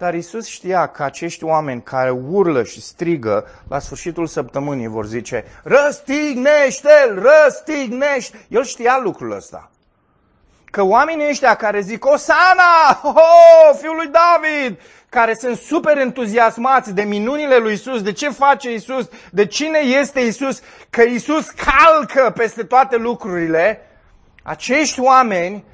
Dar 0.00 0.14
Isus 0.14 0.46
știa 0.46 0.86
că 0.86 1.02
acești 1.02 1.44
oameni 1.44 1.82
care 1.82 2.10
urlă 2.10 2.64
și 2.64 2.82
strigă 2.82 3.46
la 3.68 3.78
sfârșitul 3.78 4.26
săptămânii 4.26 4.86
vor 4.86 5.06
zice 5.06 5.44
Răstignește-l, 5.62 7.22
răstignește 7.22 8.46
El 8.48 8.64
știa 8.64 9.00
lucrul 9.02 9.32
ăsta. 9.32 9.70
Că 10.64 10.82
oamenii 10.82 11.28
ăștia 11.28 11.54
care 11.54 11.80
zic 11.80 12.04
Osana, 12.04 13.00
oh, 13.02 13.78
fiul 13.80 13.96
lui 13.96 14.06
David, 14.06 14.80
care 15.08 15.34
sunt 15.34 15.56
super 15.56 15.98
entuziasmați 15.98 16.94
de 16.94 17.02
minunile 17.02 17.56
lui 17.56 17.72
Isus, 17.72 18.02
de 18.02 18.12
ce 18.12 18.30
face 18.30 18.72
Isus, 18.72 19.08
de 19.30 19.46
cine 19.46 19.78
este 19.78 20.20
Isus, 20.20 20.60
că 20.90 21.02
Isus 21.02 21.50
calcă 21.50 22.30
peste 22.30 22.62
toate 22.62 22.96
lucrurile, 22.96 23.80
acești 24.42 25.00
oameni 25.00 25.64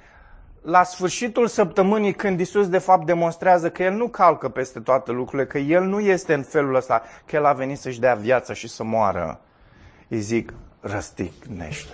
la 0.67 0.83
sfârșitul 0.83 1.47
săptămânii 1.47 2.15
când 2.15 2.41
Isus 2.41 2.69
de 2.69 2.79
fapt 2.79 3.07
demonstrează 3.07 3.71
că 3.71 3.83
El 3.83 3.93
nu 3.93 4.09
calcă 4.09 4.49
peste 4.49 4.81
toate 4.81 5.13
lucrurile, 5.13 5.47
că 5.47 5.59
El 5.59 5.83
nu 5.83 6.01
este 6.01 6.35
în 6.35 6.43
felul 6.43 6.75
ăsta, 6.75 7.03
că 7.27 7.37
El 7.37 7.45
a 7.45 7.53
venit 7.53 7.79
să-și 7.79 8.01
dea 8.01 8.15
viață 8.15 8.53
și 8.53 8.69
să 8.69 8.85
moară, 8.85 9.41
îi 10.09 10.19
zic, 10.19 10.53
răstignește 10.81 11.93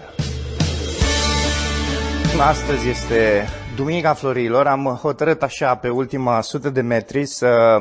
Astăzi 2.41 2.89
este 2.89 3.47
Duminica 3.77 4.15
Florilor. 4.15 4.67
Am 4.67 4.85
hotărât 4.85 5.43
așa 5.43 5.75
pe 5.77 5.89
ultima 5.89 6.41
sută 6.41 6.71
de 6.71 6.81
metri 6.81 7.27
să 7.27 7.79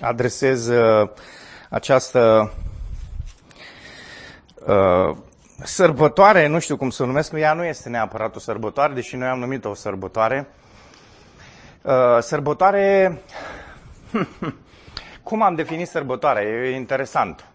adresez 0.00 0.68
uh, 0.68 1.08
această 1.70 2.52
uh, 4.66 5.16
sărbătoare, 5.64 6.46
nu 6.46 6.58
știu 6.58 6.76
cum 6.76 6.90
să 6.90 7.02
o 7.02 7.06
numesc, 7.06 7.32
ea 7.32 7.52
nu 7.52 7.64
este 7.64 7.88
neapărat 7.88 8.36
o 8.36 8.38
sărbătoare, 8.38 8.92
deși 8.92 9.16
noi 9.16 9.28
am 9.28 9.38
numit-o 9.38 9.68
o 9.68 9.74
sărbătoare. 9.74 10.48
Uh, 11.82 12.18
sărbătoare, 12.20 13.18
cum 15.22 15.42
am 15.42 15.54
definit 15.54 15.88
sărbătoarea? 15.88 16.42
E 16.42 16.76
interesant. 16.76 17.46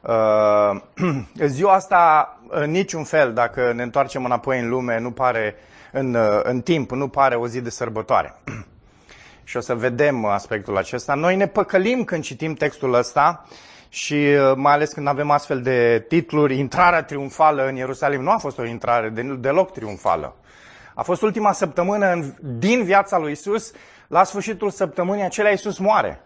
Uh, 0.00 0.80
ziua 1.46 1.74
asta, 1.74 2.38
în 2.48 2.70
niciun 2.70 3.04
fel, 3.04 3.32
dacă 3.32 3.72
ne 3.72 3.82
întoarcem 3.82 4.24
înapoi 4.24 4.60
în 4.60 4.68
lume, 4.68 4.98
nu 4.98 5.10
pare, 5.10 5.54
în, 5.92 6.14
uh, 6.14 6.40
în 6.42 6.60
timp, 6.60 6.90
nu 6.90 7.08
pare 7.08 7.34
o 7.34 7.46
zi 7.46 7.60
de 7.60 7.70
sărbătoare. 7.70 8.34
Și 9.44 9.56
o 9.56 9.60
să 9.60 9.74
vedem 9.74 10.24
aspectul 10.24 10.76
acesta. 10.76 11.14
Noi 11.14 11.36
ne 11.36 11.46
păcălim 11.46 12.04
când 12.04 12.22
citim 12.22 12.54
textul 12.54 12.94
ăsta 12.94 13.46
și 13.92 14.14
uh, 14.14 14.52
mai 14.56 14.72
ales 14.72 14.92
când 14.92 15.06
avem 15.06 15.30
astfel 15.30 15.62
de 15.62 16.04
titluri, 16.08 16.58
intrarea 16.58 17.02
triumfală 17.02 17.66
în 17.66 17.76
Ierusalim 17.76 18.22
nu 18.22 18.30
a 18.30 18.36
fost 18.36 18.58
o 18.58 18.64
intrare 18.64 19.08
deloc 19.38 19.72
triumfală. 19.72 20.36
A 20.94 21.02
fost 21.02 21.22
ultima 21.22 21.52
săptămână 21.52 22.12
în, 22.12 22.34
din 22.40 22.84
viața 22.84 23.18
lui 23.18 23.32
Isus. 23.32 23.72
La 24.08 24.24
sfârșitul 24.24 24.70
săptămânii 24.70 25.24
acelea 25.24 25.50
Isus 25.52 25.78
moare. 25.78 26.20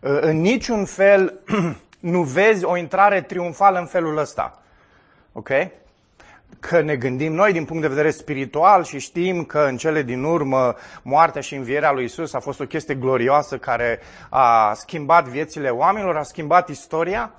Uh, 0.00 0.18
în 0.20 0.40
niciun 0.40 0.84
fel 0.84 1.40
nu 2.00 2.22
vezi 2.22 2.64
o 2.64 2.76
intrare 2.76 3.22
triumfală 3.22 3.78
în 3.78 3.86
felul 3.86 4.18
ăsta. 4.18 4.62
Ok? 5.32 5.50
Că 6.60 6.80
ne 6.80 6.96
gândim 6.96 7.32
noi 7.32 7.52
din 7.52 7.64
punct 7.64 7.82
de 7.82 7.88
vedere 7.88 8.10
spiritual 8.10 8.84
și 8.84 8.98
știm 8.98 9.44
că 9.44 9.58
în 9.68 9.76
cele 9.76 10.02
din 10.02 10.22
urmă 10.22 10.74
moartea 11.02 11.40
și 11.40 11.54
învierea 11.54 11.92
lui 11.92 12.04
Isus 12.04 12.32
a 12.34 12.40
fost 12.40 12.60
o 12.60 12.66
chestie 12.66 12.94
glorioasă 12.94 13.58
care 13.58 14.00
a 14.28 14.72
schimbat 14.74 15.28
viețile 15.28 15.68
oamenilor, 15.68 16.16
a 16.16 16.22
schimbat 16.22 16.68
istoria. 16.68 17.32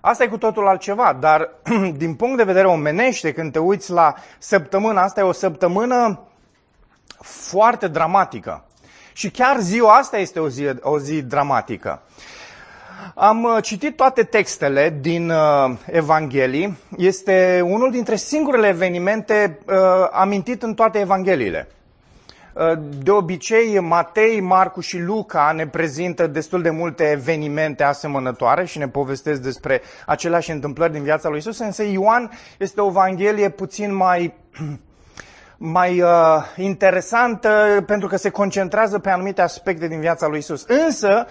Asta 0.00 0.24
e 0.24 0.26
cu 0.26 0.38
totul 0.38 0.66
altceva, 0.66 1.16
dar 1.20 1.50
din 1.96 2.14
punct 2.14 2.36
de 2.36 2.42
vedere 2.44 2.66
omenește, 2.66 3.32
când 3.32 3.52
te 3.52 3.58
uiți 3.58 3.90
la 3.90 4.14
săptămâna 4.38 5.02
asta, 5.02 5.20
e 5.20 5.24
o 5.24 5.32
săptămână 5.32 6.20
foarte 7.20 7.88
dramatică. 7.88 8.64
Și 9.12 9.30
chiar 9.30 9.58
ziua 9.58 9.94
asta 9.94 10.18
este 10.18 10.40
o 10.40 10.48
zi, 10.48 10.70
o 10.80 10.98
zi 10.98 11.22
dramatică. 11.22 12.02
Am 13.14 13.42
uh, 13.42 13.62
citit 13.62 13.96
toate 13.96 14.22
textele 14.22 14.96
din 15.00 15.30
uh, 15.30 15.70
Evanghelii. 15.86 16.78
Este 16.96 17.60
unul 17.64 17.90
dintre 17.90 18.16
singurele 18.16 18.68
evenimente 18.68 19.58
uh, 19.66 19.74
amintit 20.12 20.62
în 20.62 20.74
toate 20.74 20.98
Evangheliile. 20.98 21.68
De 23.02 23.10
obicei, 23.10 23.80
Matei, 23.80 24.40
Marcu 24.40 24.80
și 24.80 24.98
Luca 24.98 25.52
ne 25.54 25.66
prezintă 25.66 26.26
destul 26.26 26.62
de 26.62 26.70
multe 26.70 27.10
evenimente 27.10 27.84
asemănătoare 27.84 28.64
și 28.64 28.78
ne 28.78 28.88
povestesc 28.88 29.40
despre 29.40 29.80
aceleași 30.06 30.50
întâmplări 30.50 30.92
din 30.92 31.02
viața 31.02 31.28
lui 31.28 31.38
Isus, 31.38 31.58
însă 31.58 31.82
Ioan 31.84 32.30
este 32.58 32.80
o 32.80 32.86
Evanghelie 32.86 33.48
puțin 33.48 33.94
mai 33.94 34.34
mai 35.56 36.00
uh, 36.00 36.10
interesantă 36.56 37.84
pentru 37.86 38.08
că 38.08 38.16
se 38.16 38.30
concentrează 38.30 38.98
pe 38.98 39.10
anumite 39.10 39.42
aspecte 39.42 39.88
din 39.88 40.00
viața 40.00 40.26
lui 40.26 40.38
Isus. 40.38 40.64
Însă, 40.68 41.26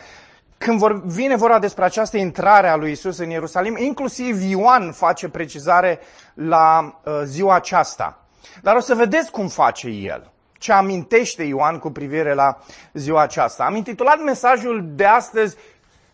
când 0.66 0.80
vor, 0.80 1.02
vine 1.06 1.36
vorba 1.36 1.60
despre 1.60 1.84
această 1.84 2.18
intrare 2.18 2.68
a 2.68 2.76
lui 2.76 2.92
Isus 2.92 3.18
în 3.18 3.30
Ierusalim, 3.30 3.76
inclusiv 3.78 4.42
Ioan 4.42 4.92
face 4.92 5.30
precizare 5.30 6.00
la 6.34 7.00
uh, 7.04 7.22
ziua 7.24 7.56
aceasta. 7.56 8.20
Dar 8.62 8.76
o 8.76 8.80
să 8.80 8.96
vedeți 8.96 9.32
cum 9.32 9.48
face 9.48 9.88
el. 9.88 10.32
Ce 10.58 10.72
amintește 10.72 11.44
Ioan 11.44 11.80
cu 11.80 11.92
privire 11.92 12.34
la 12.34 12.58
ziua 12.94 13.22
aceasta. 13.22 13.64
Am 13.64 13.76
intitulat 13.76 14.20
mesajul 14.24 14.86
de 14.88 15.06
astăzi 15.06 15.58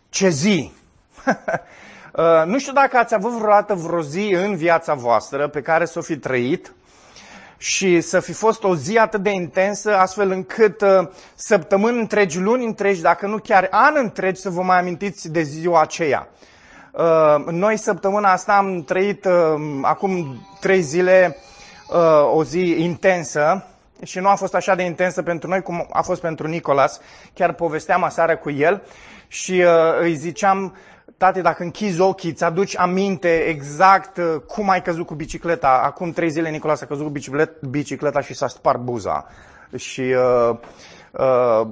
Ce 0.08 0.28
zi? 0.28 0.72
uh, 1.26 2.42
nu 2.46 2.58
știu 2.58 2.72
dacă 2.72 2.96
ați 2.96 3.14
avut 3.14 3.32
vreodată 3.32 3.74
vreo 3.74 4.00
zi 4.00 4.34
în 4.34 4.56
viața 4.56 4.94
voastră 4.94 5.48
pe 5.48 5.60
care 5.60 5.84
să 5.84 5.98
o 5.98 6.02
fi 6.02 6.16
trăit 6.16 6.72
și 7.62 8.00
să 8.00 8.20
fi 8.20 8.32
fost 8.32 8.64
o 8.64 8.76
zi 8.76 8.98
atât 8.98 9.22
de 9.22 9.30
intensă, 9.30 9.96
astfel 9.96 10.30
încât 10.30 10.80
uh, 10.80 11.08
săptămâni 11.34 11.98
întregi, 11.98 12.38
luni 12.38 12.64
întregi, 12.64 13.00
dacă 13.00 13.26
nu 13.26 13.38
chiar 13.38 13.68
ani 13.70 13.98
întregi, 13.98 14.40
să 14.40 14.50
vă 14.50 14.62
mai 14.62 14.78
amintiți 14.78 15.30
de 15.30 15.42
ziua 15.42 15.80
aceea. 15.80 16.28
Uh, 16.92 17.44
noi 17.50 17.76
săptămâna 17.76 18.32
asta 18.32 18.52
am 18.52 18.82
trăit 18.82 19.24
uh, 19.24 19.32
acum 19.82 20.46
trei 20.60 20.80
zile 20.80 21.36
uh, 21.90 22.34
o 22.34 22.44
zi 22.44 22.74
intensă 22.78 23.64
și 24.02 24.18
nu 24.18 24.28
a 24.28 24.34
fost 24.34 24.54
așa 24.54 24.74
de 24.74 24.82
intensă 24.82 25.22
pentru 25.22 25.48
noi 25.48 25.62
cum 25.62 25.86
a 25.92 26.02
fost 26.02 26.20
pentru 26.20 26.46
Nicolas. 26.46 27.00
Chiar 27.34 27.52
povesteam 27.52 28.02
aseară 28.02 28.36
cu 28.36 28.50
el 28.50 28.82
și 29.28 29.52
uh, 29.52 30.00
îi 30.00 30.14
ziceam, 30.14 30.76
tate, 31.16 31.40
dacă 31.40 31.62
închizi 31.62 32.00
ochii, 32.00 32.30
îți 32.30 32.44
aduci 32.44 32.78
aminte 32.78 33.28
exact 33.28 34.16
uh, 34.16 34.40
cum 34.46 34.70
ai 34.70 34.82
căzut 34.82 35.06
cu 35.06 35.14
bicicleta. 35.14 35.80
Acum 35.84 36.12
trei 36.12 36.30
zile 36.30 36.50
Nicolas 36.50 36.80
a 36.80 36.86
căzut 36.86 37.04
cu 37.04 37.12
bicicleta 37.68 38.20
și 38.20 38.34
s-a 38.34 38.46
spart 38.46 38.78
buza. 38.78 39.26
Și 39.76 40.00
uh, 40.00 40.56
uh, 41.10 41.66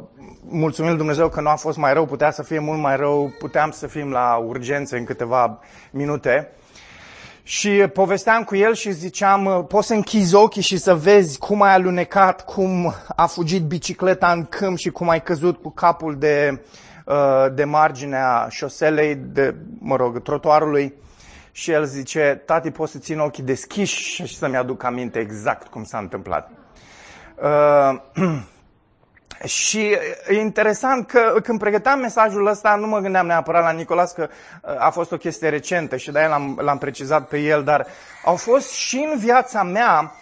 mulțumim 0.48 0.96
Dumnezeu 0.96 1.28
că 1.28 1.40
nu 1.40 1.48
a 1.48 1.54
fost 1.54 1.76
mai 1.76 1.92
rău, 1.92 2.06
putea 2.06 2.30
să 2.30 2.42
fie 2.42 2.58
mult 2.58 2.80
mai 2.80 2.96
rău, 2.96 3.32
puteam 3.38 3.70
să 3.70 3.86
fim 3.86 4.10
la 4.10 4.36
urgențe 4.36 4.96
în 4.96 5.04
câteva 5.04 5.58
minute. 5.90 6.52
Și 7.42 7.70
povesteam 7.70 8.42
cu 8.42 8.56
el 8.56 8.74
și 8.74 8.92
ziceam, 8.92 9.44
uh, 9.44 9.64
poți 9.68 9.86
să 9.86 9.94
închizi 9.94 10.34
ochii 10.34 10.62
și 10.62 10.76
să 10.76 10.94
vezi 10.94 11.38
cum 11.38 11.62
ai 11.62 11.72
alunecat, 11.72 12.44
cum 12.44 12.94
a 13.16 13.26
fugit 13.26 13.62
bicicleta 13.62 14.32
în 14.32 14.44
câmp 14.44 14.76
și 14.76 14.90
cum 14.90 15.08
ai 15.08 15.22
căzut 15.22 15.62
cu 15.62 15.70
capul 15.70 16.16
de, 16.18 16.50
uh, 16.52 16.88
de 17.52 17.64
marginea 17.64 18.46
șoselei, 18.50 19.14
de, 19.14 19.54
mă 19.78 19.96
rog, 19.96 20.22
trotuarului. 20.22 20.94
Și 21.52 21.70
el 21.70 21.84
zice, 21.84 22.42
tati, 22.46 22.70
poți 22.70 22.92
să 22.92 22.98
țin 22.98 23.18
ochii 23.18 23.42
deschiși 23.42 24.24
și 24.24 24.36
să-mi 24.36 24.56
aduc 24.56 24.82
aminte 24.82 25.18
exact 25.18 25.66
cum 25.66 25.84
s-a 25.84 25.98
întâmplat. 25.98 26.50
Uh, 27.42 28.00
Și 29.44 29.96
e 30.28 30.34
interesant 30.40 31.06
că 31.06 31.34
când 31.42 31.58
pregăteam 31.58 31.98
mesajul 31.98 32.46
ăsta, 32.46 32.74
nu 32.74 32.86
mă 32.86 32.98
gândeam 32.98 33.26
neapărat 33.26 33.62
la 33.62 33.70
Nicolas, 33.70 34.12
că 34.12 34.28
uh, 34.30 34.74
a 34.78 34.90
fost 34.90 35.12
o 35.12 35.16
chestie 35.16 35.48
recentă 35.48 35.96
și 35.96 36.10
de-aia 36.10 36.28
l-am, 36.28 36.58
l-am 36.62 36.78
precizat 36.78 37.28
pe 37.28 37.38
el, 37.38 37.64
dar 37.64 37.86
au 38.24 38.36
fost 38.36 38.70
și 38.70 39.08
în 39.12 39.18
viața 39.18 39.62
mea 39.62 40.12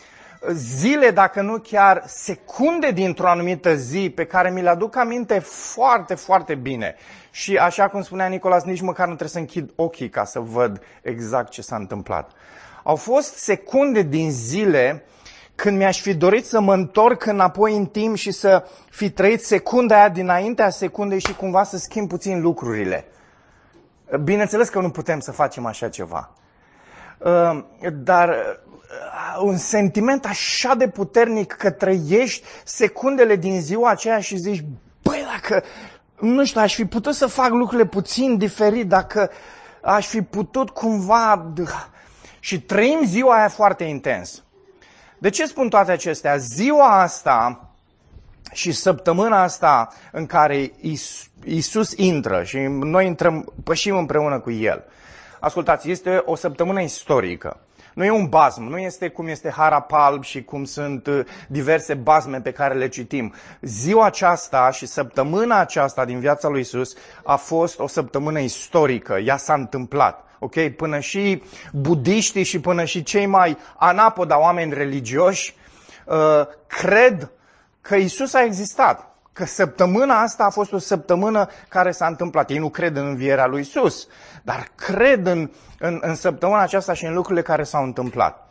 zile, 0.53 1.11
dacă 1.11 1.41
nu 1.41 1.59
chiar 1.59 2.03
secunde 2.07 2.91
dintr-o 2.91 3.29
anumită 3.29 3.75
zi 3.75 4.13
pe 4.15 4.25
care 4.25 4.51
mi 4.51 4.63
le 4.63 4.69
aduc 4.69 4.97
aminte 4.97 5.39
foarte, 5.39 6.15
foarte 6.15 6.55
bine. 6.55 6.95
Și 7.31 7.57
așa 7.57 7.89
cum 7.89 8.03
spunea 8.03 8.27
Nicolas, 8.27 8.65
nici 8.65 8.81
măcar 8.81 9.09
nu 9.09 9.15
trebuie 9.15 9.29
să 9.29 9.39
închid 9.39 9.73
ochii 9.77 10.09
ca 10.09 10.25
să 10.25 10.41
văd 10.41 10.81
exact 11.03 11.51
ce 11.51 11.63
s-a 11.63 11.77
întâmplat. 11.77 12.31
Au 12.83 12.97
fost 12.97 13.37
secunde 13.37 14.03
din 14.03 14.31
zile 14.31 15.05
când 15.55 15.77
mi-aș 15.77 16.01
fi 16.01 16.15
dorit 16.15 16.47
să 16.47 16.61
mă 16.61 16.75
întorc 16.75 17.27
înapoi 17.27 17.77
în 17.77 17.87
timp 17.87 18.17
și 18.17 18.31
să 18.31 18.65
fi 18.91 19.11
trăit 19.11 19.45
secunda 19.45 19.97
aia 19.97 20.09
dinaintea 20.09 20.71
secundei 20.71 21.21
și 21.21 21.35
cumva 21.35 21.63
să 21.63 21.77
schimb 21.77 22.09
puțin 22.09 22.41
lucrurile. 22.41 23.05
Bineînțeles 24.25 24.69
că 24.69 24.81
nu 24.81 24.91
putem 24.91 25.21
să 25.21 25.33
facem 25.33 25.67
așa 25.67 25.89
ceva. 25.89 26.33
Uh, 27.19 27.59
dar 27.93 28.29
uh, 28.29 29.43
un 29.43 29.57
sentiment 29.57 30.25
așa 30.25 30.75
de 30.75 30.89
puternic 30.89 31.53
că 31.53 31.71
trăiești 31.71 32.45
secundele 32.65 33.37
din 33.37 33.61
ziua 33.61 33.91
aceea 33.91 34.21
și 34.21 34.37
zici, 34.37 34.65
băi, 35.03 35.27
dacă, 35.33 35.65
nu 36.21 36.45
știu, 36.45 36.61
aș 36.61 36.75
fi 36.75 36.85
putut 36.85 37.15
să 37.15 37.27
fac 37.27 37.51
lucrurile 37.51 37.89
puțin 37.89 38.37
diferit, 38.37 38.89
dacă 38.89 39.31
aș 39.83 40.07
fi 40.07 40.23
putut 40.23 40.71
cumva... 40.71 41.53
Și 42.41 42.61
trăim 42.61 43.01
ziua 43.05 43.37
aia 43.39 43.49
foarte 43.49 43.85
intens. 43.85 44.43
De 45.19 45.29
ce 45.29 45.47
spun 45.47 45.69
toate 45.69 45.93
acestea? 45.93 46.37
Ziua 46.37 47.01
asta 47.01 47.69
și 48.53 48.73
săptămâna 48.73 49.43
asta 49.43 49.89
în 50.13 50.27
care 50.27 50.73
Isus 51.45 51.93
intră 51.97 52.43
și 52.43 52.59
noi 52.69 53.07
intrăm, 53.07 53.53
pășim 53.65 53.97
împreună 53.97 54.39
cu 54.41 54.51
El. 54.51 54.85
Ascultați, 55.41 55.91
este 55.91 56.23
o 56.25 56.35
săptămână 56.35 56.81
istorică. 56.81 57.61
Nu 57.95 58.05
e 58.05 58.11
un 58.11 58.29
bazm, 58.29 58.63
nu 58.63 58.79
este 58.79 59.09
cum 59.09 59.27
este 59.27 59.51
Harapalb 59.51 60.23
și 60.23 60.45
cum 60.45 60.65
sunt 60.65 61.07
uh, 61.07 61.21
diverse 61.49 61.95
bazme 61.95 62.41
pe 62.41 62.53
care 62.53 62.75
le 62.75 62.89
citim. 62.89 63.35
Ziua 63.61 64.07
aceasta 64.07 64.71
și 64.71 64.87
săptămâna 64.87 65.59
aceasta 65.59 66.05
din 66.05 66.19
viața 66.19 66.49
lui 66.49 66.61
Isus 66.61 66.97
a 67.25 67.37
fost 67.37 67.79
o 67.79 67.87
săptămână 67.87 68.41
istorică. 68.41 69.19
Ea 69.19 69.37
s-a 69.37 69.55
întâmplat. 69.55 70.25
Ok? 70.39 70.69
Până 70.69 70.99
și 70.99 71.43
budiștii 71.73 72.43
și 72.43 72.61
până 72.61 72.85
și 72.85 73.03
cei 73.03 73.27
mai 73.27 73.59
anapoda 73.77 74.41
oameni 74.41 74.75
religioși 74.75 75.57
uh, 76.07 76.47
cred 76.67 77.31
că 77.81 77.97
Isus 77.97 78.35
a 78.35 78.43
existat. 78.43 79.18
Că 79.33 79.45
săptămâna 79.45 80.21
asta 80.21 80.45
a 80.45 80.51
fost 80.51 80.73
o 80.73 80.79
săptămână 80.79 81.49
care 81.69 81.91
s-a 81.91 82.07
întâmplat. 82.07 82.51
Ei 82.51 82.59
nu 82.59 82.69
cred 82.69 82.97
în 82.97 83.07
învierea 83.07 83.47
lui 83.47 83.61
Isus, 83.61 84.07
dar 84.43 84.69
cred 84.75 85.27
în, 85.27 85.51
în, 85.79 85.99
în 86.01 86.15
săptămâna 86.15 86.61
aceasta 86.61 86.93
și 86.93 87.05
în 87.05 87.15
lucrurile 87.15 87.43
care 87.43 87.63
s-au 87.63 87.83
întâmplat. 87.83 88.49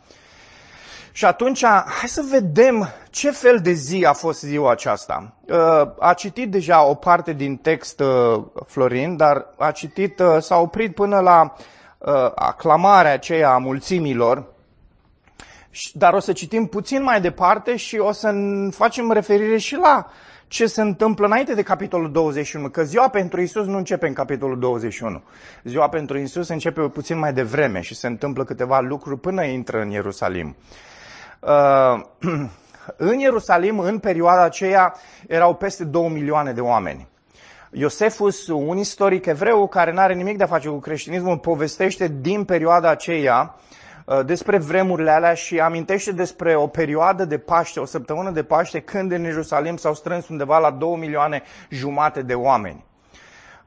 Și 1.12 1.24
atunci, 1.24 1.64
hai 1.64 2.08
să 2.08 2.24
vedem 2.30 2.88
ce 3.10 3.30
fel 3.30 3.58
de 3.58 3.72
zi 3.72 4.04
a 4.04 4.12
fost 4.12 4.40
ziua 4.40 4.70
aceasta. 4.70 5.32
Uh, 5.48 5.88
a 5.98 6.14
citit 6.14 6.50
deja 6.50 6.84
o 6.84 6.94
parte 6.94 7.32
din 7.32 7.56
text 7.56 8.00
uh, 8.00 8.44
Florin, 8.66 9.16
dar 9.16 9.46
a 9.56 9.70
citit, 9.70 10.18
uh, 10.18 10.36
s-a 10.40 10.56
oprit 10.56 10.94
până 10.94 11.20
la 11.20 11.54
aclamarea 12.34 13.12
aceea 13.12 13.50
a 13.50 13.58
mulțimilor, 13.58 14.44
dar 15.92 16.12
o 16.12 16.18
să 16.18 16.32
citim 16.32 16.66
puțin 16.66 17.02
mai 17.02 17.20
departe 17.20 17.76
și 17.76 17.96
o 17.96 18.12
să 18.12 18.34
facem 18.70 19.12
referire 19.12 19.56
și 19.56 19.76
la 19.76 20.06
ce 20.48 20.66
se 20.66 20.80
întâmplă 20.80 21.26
înainte 21.26 21.54
de 21.54 21.62
capitolul 21.62 22.12
21, 22.12 22.68
că 22.68 22.82
ziua 22.82 23.08
pentru 23.08 23.40
Isus 23.40 23.66
nu 23.66 23.76
începe 23.76 24.06
în 24.06 24.12
capitolul 24.12 24.58
21. 24.58 25.22
Ziua 25.64 25.88
pentru 25.88 26.18
Isus 26.18 26.48
începe 26.48 26.80
puțin 26.80 27.18
mai 27.18 27.32
devreme 27.32 27.80
și 27.80 27.94
se 27.94 28.06
întâmplă 28.06 28.44
câteva 28.44 28.80
lucruri 28.80 29.20
până 29.20 29.44
intră 29.44 29.80
în 29.80 29.90
Ierusalim. 29.90 30.56
Uh, 31.40 32.00
în 33.10 33.18
Ierusalim, 33.18 33.78
în 33.78 33.98
perioada 33.98 34.42
aceea, 34.42 34.94
erau 35.26 35.54
peste 35.54 35.84
2 35.84 36.08
milioane 36.08 36.52
de 36.52 36.60
oameni. 36.60 37.06
Iosefus, 37.70 38.46
un 38.46 38.76
istoric 38.76 39.26
evreu 39.26 39.68
care 39.68 39.92
nu 39.92 40.00
are 40.00 40.14
nimic 40.14 40.36
de 40.36 40.42
a 40.42 40.46
face 40.46 40.68
cu 40.68 40.78
creștinismul, 40.78 41.38
povestește 41.38 42.08
din 42.20 42.44
perioada 42.44 42.90
aceea 42.90 43.54
Uh, 43.67 43.67
despre 44.24 44.58
vremurile 44.58 45.10
alea 45.10 45.34
și 45.34 45.60
amintește 45.60 46.12
despre 46.12 46.54
o 46.56 46.66
perioadă 46.66 47.24
de 47.24 47.38
Paște, 47.38 47.80
o 47.80 47.84
săptămână 47.84 48.30
de 48.30 48.42
Paște, 48.42 48.80
când 48.80 49.12
în 49.12 49.22
Ierusalim 49.22 49.76
s-au 49.76 49.94
strâns 49.94 50.28
undeva 50.28 50.58
la 50.58 50.70
2 50.70 50.96
milioane 50.98 51.42
jumate 51.68 52.22
de 52.22 52.34
oameni. 52.34 52.86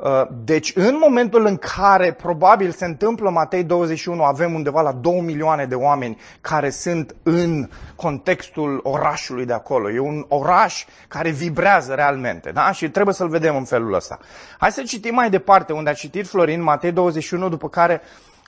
Uh, 0.01 0.21
deci, 0.43 0.71
în 0.75 0.97
momentul 1.01 1.45
în 1.45 1.57
care 1.57 2.13
probabil 2.13 2.71
se 2.71 2.85
întâmplă 2.85 3.29
Matei 3.29 3.63
21, 3.63 4.23
avem 4.23 4.53
undeva 4.53 4.81
la 4.81 4.91
2 4.91 5.19
milioane 5.19 5.65
de 5.65 5.75
oameni 5.75 6.17
care 6.41 6.69
sunt 6.69 7.15
în 7.23 7.69
contextul 7.95 8.79
orașului 8.83 9.45
de 9.45 9.53
acolo. 9.53 9.91
E 9.91 9.99
un 9.99 10.25
oraș 10.27 10.85
care 11.07 11.29
vibrează 11.29 11.93
realmente, 11.93 12.51
da? 12.51 12.71
Și 12.71 12.89
trebuie 12.89 13.13
să-l 13.15 13.27
vedem 13.27 13.55
în 13.55 13.63
felul 13.63 13.93
ăsta. 13.93 14.19
Hai 14.57 14.71
să 14.71 14.81
citim 14.81 15.13
mai 15.13 15.29
departe, 15.29 15.73
unde 15.73 15.89
a 15.89 15.93
citit 15.93 16.27
Florin, 16.27 16.61
Matei 16.61 16.91
21, 16.91 17.49
după 17.49 17.69
care 17.69 18.01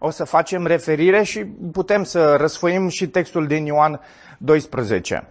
o 0.05 0.09
să 0.09 0.23
facem 0.23 0.65
referire 0.65 1.23
și 1.23 1.45
putem 1.71 2.03
să 2.03 2.35
răsfoim 2.35 2.87
și 2.87 3.07
textul 3.07 3.47
din 3.47 3.65
Ioan 3.65 3.99
12. 4.37 5.27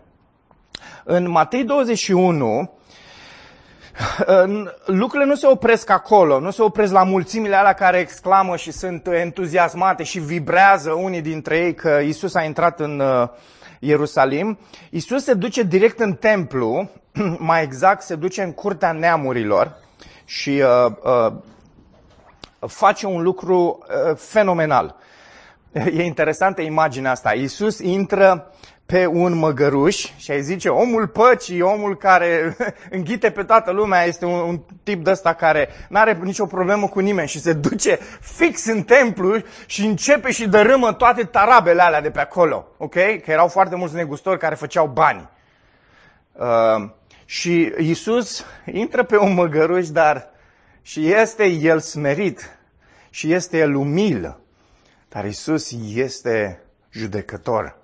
În 1.05 1.31
Matei 1.31 1.65
21, 1.65 2.73
lucrurile 4.85 5.29
nu 5.29 5.35
se 5.35 5.47
opresc 5.47 5.91
acolo, 5.91 6.41
nu 6.41 6.51
se 6.51 6.63
opresc 6.63 6.93
la 6.93 7.03
mulțimile 7.03 7.55
alea 7.55 7.73
care 7.73 7.99
exclamă 7.99 8.57
și 8.57 8.71
sunt 8.71 9.07
entuziasmate 9.07 10.03
și 10.03 10.19
vibrează 10.19 10.91
unii 10.91 11.23
dintre 11.23 11.59
ei 11.59 11.75
că 11.75 12.01
Isus 12.05 12.35
a 12.35 12.43
intrat 12.43 12.81
în 12.81 13.01
uh, 13.01 13.29
Ierusalim. 13.79 14.59
Isus 14.91 15.25
se 15.25 15.35
duce 15.35 15.63
direct 15.63 16.01
în 16.01 16.13
templu, 16.13 16.91
mai 17.39 17.63
exact 17.63 18.03
se 18.03 18.15
duce 18.15 18.43
în 18.43 18.53
curtea 18.53 18.93
neamurilor 18.93 19.77
și 20.25 20.63
uh, 20.87 20.93
uh, 21.03 21.33
face 22.67 23.07
un 23.07 23.23
lucru 23.23 23.79
uh, 24.09 24.17
fenomenal. 24.17 24.97
E 25.97 26.03
interesantă 26.03 26.61
imaginea 26.61 27.11
asta. 27.11 27.35
Iisus 27.35 27.79
intră 27.79 28.53
pe 28.87 29.07
un 29.07 29.35
măgăruș 29.35 30.11
și 30.17 30.31
ai 30.31 30.43
zice, 30.43 30.69
omul 30.69 31.09
păcii, 31.09 31.61
omul 31.61 31.97
care 31.97 32.57
înghite 32.91 33.31
pe 33.31 33.43
toată 33.43 33.71
lumea, 33.71 34.05
este 34.05 34.25
un, 34.25 34.41
un 34.41 34.61
tip 34.83 35.05
de 35.05 35.11
ăsta 35.11 35.33
care 35.33 35.69
nu 35.89 35.99
are 35.99 36.19
nicio 36.23 36.47
problemă 36.47 36.89
cu 36.89 37.01
nimeni 37.01 37.29
și 37.29 37.41
se 37.41 37.53
duce 37.53 37.99
fix 38.21 38.67
în 38.67 38.83
templu 38.83 39.37
și 39.67 39.85
începe 39.85 40.31
și 40.31 40.49
dărâmă 40.49 40.93
toate 40.93 41.25
tarabele 41.25 41.83
alea 41.83 42.01
de 42.01 42.11
pe 42.11 42.21
acolo. 42.21 42.67
Ok? 42.77 42.95
Că 42.95 43.25
erau 43.27 43.49
foarte 43.49 43.77
mulți 43.77 43.95
negustori 43.95 44.39
care 44.39 44.55
făceau 44.55 44.87
bani. 44.87 45.29
Uh, 46.33 46.89
și 47.25 47.73
Iisus 47.79 48.45
intră 48.73 49.03
pe 49.03 49.19
un 49.19 49.35
măgăruș, 49.35 49.89
dar 49.89 50.32
și 50.83 51.13
este 51.13 51.45
el 51.45 51.81
smerit 51.81 52.59
și 53.11 53.33
este 53.33 53.59
el 53.59 53.75
umil. 53.75 54.37
Dar 55.09 55.25
Isus 55.25 55.73
este 55.95 56.63
judecător. 56.91 57.81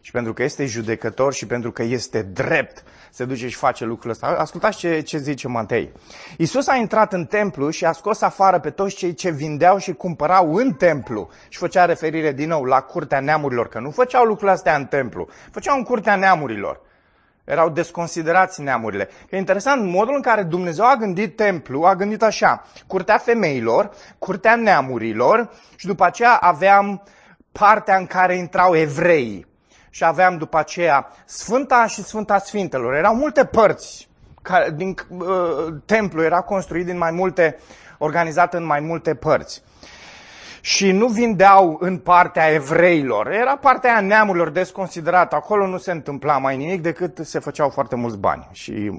Și 0.00 0.10
pentru 0.10 0.32
că 0.32 0.42
este 0.42 0.66
judecător 0.66 1.32
și 1.32 1.46
pentru 1.46 1.72
că 1.72 1.82
este 1.82 2.22
drept, 2.22 2.84
se 3.10 3.24
duce 3.24 3.48
și 3.48 3.56
face 3.56 3.84
lucrul 3.84 4.10
ăsta. 4.10 4.26
Ascultați 4.26 4.78
ce, 4.78 5.00
ce 5.00 5.18
zice 5.18 5.48
Matei. 5.48 5.92
Isus 6.36 6.66
a 6.66 6.74
intrat 6.74 7.12
în 7.12 7.24
templu 7.24 7.70
și 7.70 7.84
a 7.84 7.92
scos 7.92 8.20
afară 8.20 8.58
pe 8.58 8.70
toți 8.70 8.94
cei 8.94 9.14
ce 9.14 9.30
vindeau 9.30 9.78
și 9.78 9.92
cumpărau 9.92 10.54
în 10.54 10.72
templu. 10.72 11.28
Și 11.48 11.58
făcea 11.58 11.84
referire 11.84 12.32
din 12.32 12.48
nou 12.48 12.64
la 12.64 12.80
curtea 12.80 13.20
neamurilor, 13.20 13.68
că 13.68 13.80
nu 13.80 13.90
făceau 13.90 14.24
lucrurile 14.24 14.52
astea 14.52 14.76
în 14.76 14.86
templu, 14.86 15.28
făceau 15.50 15.76
în 15.76 15.82
curtea 15.82 16.16
neamurilor. 16.16 16.80
Erau 17.48 17.68
desconsiderați 17.68 18.62
neamurile. 18.62 19.08
E 19.30 19.36
interesant, 19.36 19.84
modul 19.84 20.14
în 20.14 20.20
care 20.20 20.42
Dumnezeu 20.42 20.84
a 20.84 20.96
gândit 20.96 21.36
templu, 21.36 21.82
a 21.82 21.94
gândit 21.94 22.22
așa, 22.22 22.64
curtea 22.86 23.18
femeilor, 23.18 23.90
curtea 24.18 24.56
neamurilor 24.56 25.50
și 25.76 25.86
după 25.86 26.04
aceea 26.04 26.34
aveam 26.34 27.02
partea 27.52 27.96
în 27.96 28.06
care 28.06 28.36
intrau 28.36 28.76
evreii. 28.76 29.46
Și 29.90 30.04
aveam 30.04 30.36
după 30.36 30.58
aceea 30.58 31.08
Sfânta 31.24 31.86
și 31.86 32.02
Sfânta 32.02 32.38
Sfintelor. 32.38 32.94
Erau 32.94 33.14
multe 33.14 33.44
părți. 33.44 34.08
Care, 34.42 34.70
din, 34.70 34.94
uh, 35.08 35.26
templu 35.84 36.22
era 36.22 36.40
construit 36.40 36.86
din 36.86 36.98
mai 36.98 37.10
multe, 37.10 37.58
organizat 37.98 38.54
în 38.54 38.64
mai 38.64 38.80
multe 38.80 39.14
părți 39.14 39.62
și 40.60 40.92
nu 40.92 41.06
vindeau 41.06 41.76
în 41.80 41.98
partea 41.98 42.52
evreilor. 42.52 43.30
Era 43.30 43.56
partea 43.56 43.90
aia 43.90 44.00
neamurilor 44.00 44.50
desconsiderată. 44.50 45.34
Acolo 45.34 45.66
nu 45.66 45.78
se 45.78 45.90
întâmpla 45.90 46.38
mai 46.38 46.56
nimic 46.56 46.82
decât 46.82 47.18
se 47.22 47.38
făceau 47.38 47.68
foarte 47.68 47.96
mulți 47.96 48.18
bani. 48.18 48.48
Și 48.52 48.90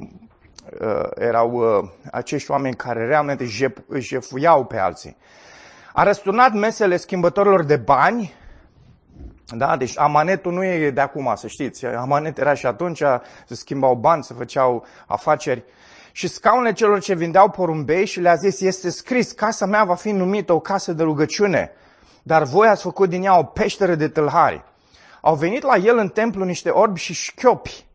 uh, 0.82 1.10
erau 1.16 1.52
uh, 1.52 1.90
acești 2.12 2.52
oameni 2.52 2.76
care 2.76 3.06
realmente 3.06 3.46
jefuiau 3.98 4.66
pe 4.66 4.78
alții. 4.78 5.18
A 5.94 6.04
răsturnat 6.04 6.54
mesele 6.54 6.98
schimbătorilor 6.98 7.64
de 7.64 7.76
bani, 7.76 8.34
da? 9.48 9.78
Deci 9.78 10.00
amanetul 10.00 10.54
nu 10.54 10.64
e 10.64 10.92
de 10.92 11.02
acum, 11.02 11.34
să 11.36 11.48
știți. 11.48 11.86
Amanet 11.86 12.38
era 12.38 12.54
și 12.54 12.66
atunci, 12.66 13.02
se 13.46 13.56
schimbau 13.56 13.96
bani, 13.96 14.24
se 14.24 14.34
făceau 14.34 14.86
afaceri. 15.08 15.64
Uh, 15.66 15.79
și 16.20 16.28
scaunele 16.28 16.74
celor 16.74 17.00
ce 17.00 17.16
vindeau 17.16 17.50
porumbei 17.50 18.06
și 18.06 18.20
le-a 18.20 18.36
zis, 18.36 18.62
este 18.62 18.90
scris, 18.90 19.32
casa 19.32 19.66
mea 19.66 19.84
va 19.84 19.96
fi 19.96 20.12
numită 20.12 20.54
o 20.54 20.60
casă 20.60 20.94
de 20.94 21.04
rugăciune, 21.04 21.72
dar 22.24 22.44
voi 22.44 22.68
ați 22.68 22.82
făcut 22.82 23.10
din 23.10 23.24
ea 23.24 23.38
o 23.38 23.44
peșteră 23.44 23.96
de 23.96 24.08
tâlhari. 24.08 24.64
Au 25.22 25.36
venit 25.36 25.64
la 25.64 25.76
el 25.76 25.98
în 25.98 26.10
templu 26.10 26.44
niște 26.44 26.70
orbi 26.70 27.00
și 27.00 27.14
șchiopi. 27.14 27.86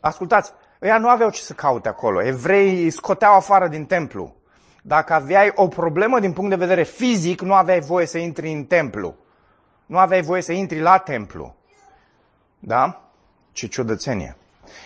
Ascultați, 0.00 0.52
ăia 0.82 0.98
nu 0.98 1.08
aveau 1.08 1.30
ce 1.30 1.40
să 1.40 1.52
caute 1.52 1.88
acolo. 1.88 2.22
Evreii 2.22 2.90
scoteau 2.90 3.34
afară 3.34 3.68
din 3.68 3.84
templu. 3.84 4.34
Dacă 4.82 5.12
aveai 5.12 5.52
o 5.54 5.66
problemă 5.66 6.20
din 6.20 6.32
punct 6.32 6.50
de 6.50 6.56
vedere 6.56 6.82
fizic, 6.82 7.40
nu 7.40 7.54
aveai 7.54 7.80
voie 7.80 8.06
să 8.06 8.18
intri 8.18 8.52
în 8.52 8.64
templu. 8.64 9.14
Nu 9.86 9.98
aveai 9.98 10.22
voie 10.22 10.42
să 10.42 10.52
intri 10.52 10.80
la 10.80 10.98
templu. 10.98 11.56
Da? 12.58 13.10
Ce 13.52 13.66
ciudățenie. 13.66 14.36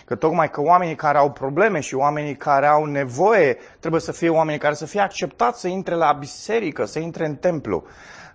Că 0.05 0.15
tocmai 0.15 0.49
că 0.49 0.61
oamenii 0.61 0.95
care 0.95 1.17
au 1.17 1.31
probleme 1.31 1.79
și 1.79 1.95
oamenii 1.95 2.35
care 2.35 2.67
au 2.67 2.85
nevoie 2.85 3.57
trebuie 3.79 4.01
să 4.01 4.11
fie 4.11 4.29
oamenii 4.29 4.59
care 4.59 4.73
să 4.73 4.85
fie 4.85 4.99
acceptați 4.99 5.59
să 5.59 5.67
intre 5.67 5.95
la 5.95 6.11
biserică, 6.11 6.85
să 6.85 6.99
intre 6.99 7.25
în 7.25 7.35
templu. 7.35 7.83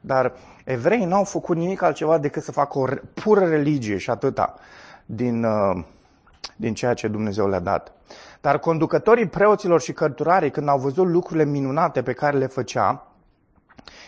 Dar 0.00 0.32
evreii 0.64 1.04
n-au 1.04 1.24
făcut 1.24 1.56
nimic 1.56 1.82
altceva 1.82 2.18
decât 2.18 2.42
să 2.42 2.52
facă 2.52 2.78
o 2.78 2.86
pură 3.14 3.44
religie 3.44 3.96
și 3.96 4.10
atâta 4.10 4.54
din, 5.06 5.44
uh, 5.44 5.84
din 6.56 6.74
ceea 6.74 6.94
ce 6.94 7.08
Dumnezeu 7.08 7.48
le-a 7.48 7.60
dat. 7.60 7.92
Dar 8.40 8.58
conducătorii 8.58 9.28
preoților 9.28 9.80
și 9.80 9.92
cărturarii, 9.92 10.50
când 10.50 10.68
au 10.68 10.78
văzut 10.78 11.06
lucrurile 11.06 11.44
minunate 11.44 12.02
pe 12.02 12.12
care 12.12 12.36
le 12.36 12.46
făcea, 12.46 13.02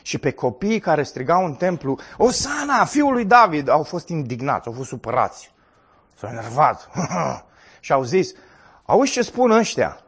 și 0.03 0.19
pe 0.19 0.31
copiii 0.31 0.79
care 0.79 1.03
strigau 1.03 1.45
în 1.45 1.55
templu, 1.55 1.99
Osana, 2.17 2.85
fiul 2.85 3.13
lui 3.13 3.25
David, 3.25 3.69
au 3.69 3.83
fost 3.83 4.09
indignați, 4.09 4.67
au 4.67 4.73
fost 4.73 4.89
supărați. 4.89 5.53
S-au 6.21 6.31
enervat 6.31 6.91
și 7.81 7.93
au 7.93 8.03
zis, 8.03 8.35
auzi 8.85 9.13
ce 9.13 9.23
spun 9.23 9.51
ăștia? 9.51 10.01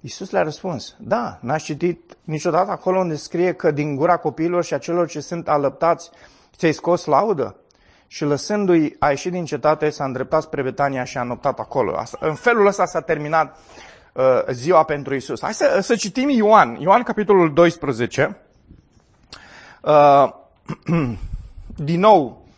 Iisus 0.00 0.30
le-a 0.30 0.42
răspuns, 0.42 0.96
da, 0.98 1.38
n-ați 1.40 1.64
citit 1.64 2.16
niciodată 2.24 2.70
acolo 2.70 2.98
unde 2.98 3.16
scrie 3.16 3.52
că 3.52 3.70
din 3.70 3.96
gura 3.96 4.16
copiilor 4.16 4.64
și 4.64 4.74
a 4.74 4.78
celor 4.78 5.08
ce 5.08 5.20
sunt 5.20 5.48
alăptați 5.48 6.10
ți-ai 6.56 6.72
scos 6.72 7.04
laudă? 7.04 7.56
Și 8.06 8.24
lăsându-i, 8.24 8.96
a 8.98 9.08
ieșit 9.08 9.32
din 9.32 9.44
cetate, 9.44 9.90
s-a 9.90 10.04
îndreptat 10.04 10.42
spre 10.42 10.62
Betania 10.62 11.04
și 11.04 11.18
a 11.18 11.22
noptat 11.22 11.58
acolo. 11.58 11.96
Asta, 11.96 12.18
în 12.20 12.34
felul 12.34 12.66
ăsta 12.66 12.84
s-a 12.84 13.00
terminat 13.00 13.56
uh, 14.12 14.24
ziua 14.50 14.82
pentru 14.82 15.14
Isus. 15.14 15.42
Hai 15.42 15.54
să, 15.54 15.78
să 15.82 15.94
citim 15.94 16.28
Ioan. 16.28 16.76
Ioan, 16.80 17.02
capitolul 17.02 17.52
12. 17.52 18.36
Uh, 19.82 20.32
din 21.90 22.00
nou, 22.00 22.24
uh, 22.24 22.49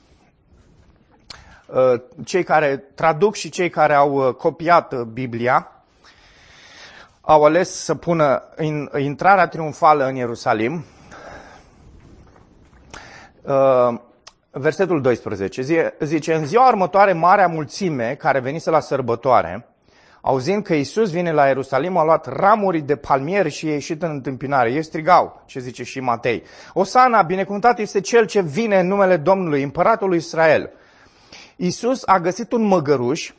cei 2.25 2.43
care 2.43 2.77
traduc 2.77 3.35
și 3.35 3.49
cei 3.49 3.71
care 3.71 3.95
au 3.95 4.13
uh, 4.13 4.35
copiat 4.35 4.93
uh, 4.93 5.01
Biblia 5.01 5.73
au 7.21 7.45
ales 7.45 7.71
să 7.71 7.95
pună 7.95 8.43
in, 8.59 8.91
intrarea 8.99 9.49
triumfală 9.49 10.05
în 10.05 10.15
Ierusalim. 10.15 10.85
Uh, 13.43 13.95
versetul 14.51 15.01
12 15.01 15.93
zice, 16.01 16.35
în 16.35 16.47
ziua 16.47 16.69
următoare, 16.69 17.13
marea 17.13 17.47
mulțime 17.47 18.15
care 18.19 18.41
venise 18.41 18.71
la 18.71 18.81
sărbătoare, 18.81 19.67
auzind 20.21 20.63
că 20.63 20.75
Isus 20.75 21.11
vine 21.11 21.33
la 21.33 21.47
Ierusalim, 21.47 21.97
a 21.97 22.05
luat 22.05 22.27
ramuri 22.27 22.81
de 22.81 22.97
palmieri 22.97 23.51
și 23.51 23.67
a 23.67 23.73
ieșit 23.73 24.03
în 24.03 24.11
întâmpinare. 24.11 24.73
Ei 24.73 24.83
strigau, 24.83 25.43
ce 25.47 25.61
zice 25.61 25.83
și 25.83 26.01
Matei. 26.01 26.43
Osana, 26.73 27.23
binecuvântat 27.23 27.79
este 27.79 28.01
cel 28.01 28.27
ce 28.27 28.41
vine 28.41 28.79
în 28.79 28.87
numele 28.87 29.17
Domnului, 29.17 29.63
împăratul 29.63 30.09
lui 30.09 30.17
Israel. 30.17 30.71
Isus 31.65 32.03
a 32.07 32.21
găsit 32.21 32.53
un 32.53 32.63
măgăruș 32.63 33.33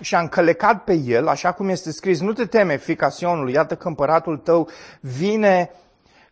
și 0.00 0.14
a 0.14 0.20
încălecat 0.20 0.84
pe 0.84 0.94
el, 0.94 1.28
așa 1.28 1.52
cum 1.52 1.68
este 1.68 1.90
scris, 1.92 2.20
nu 2.20 2.32
te 2.32 2.46
teme, 2.46 2.76
fica 2.76 3.08
Sionului, 3.08 3.52
iată 3.52 3.76
că 3.76 3.88
împăratul 3.88 4.36
tău 4.36 4.68
vine 5.00 5.70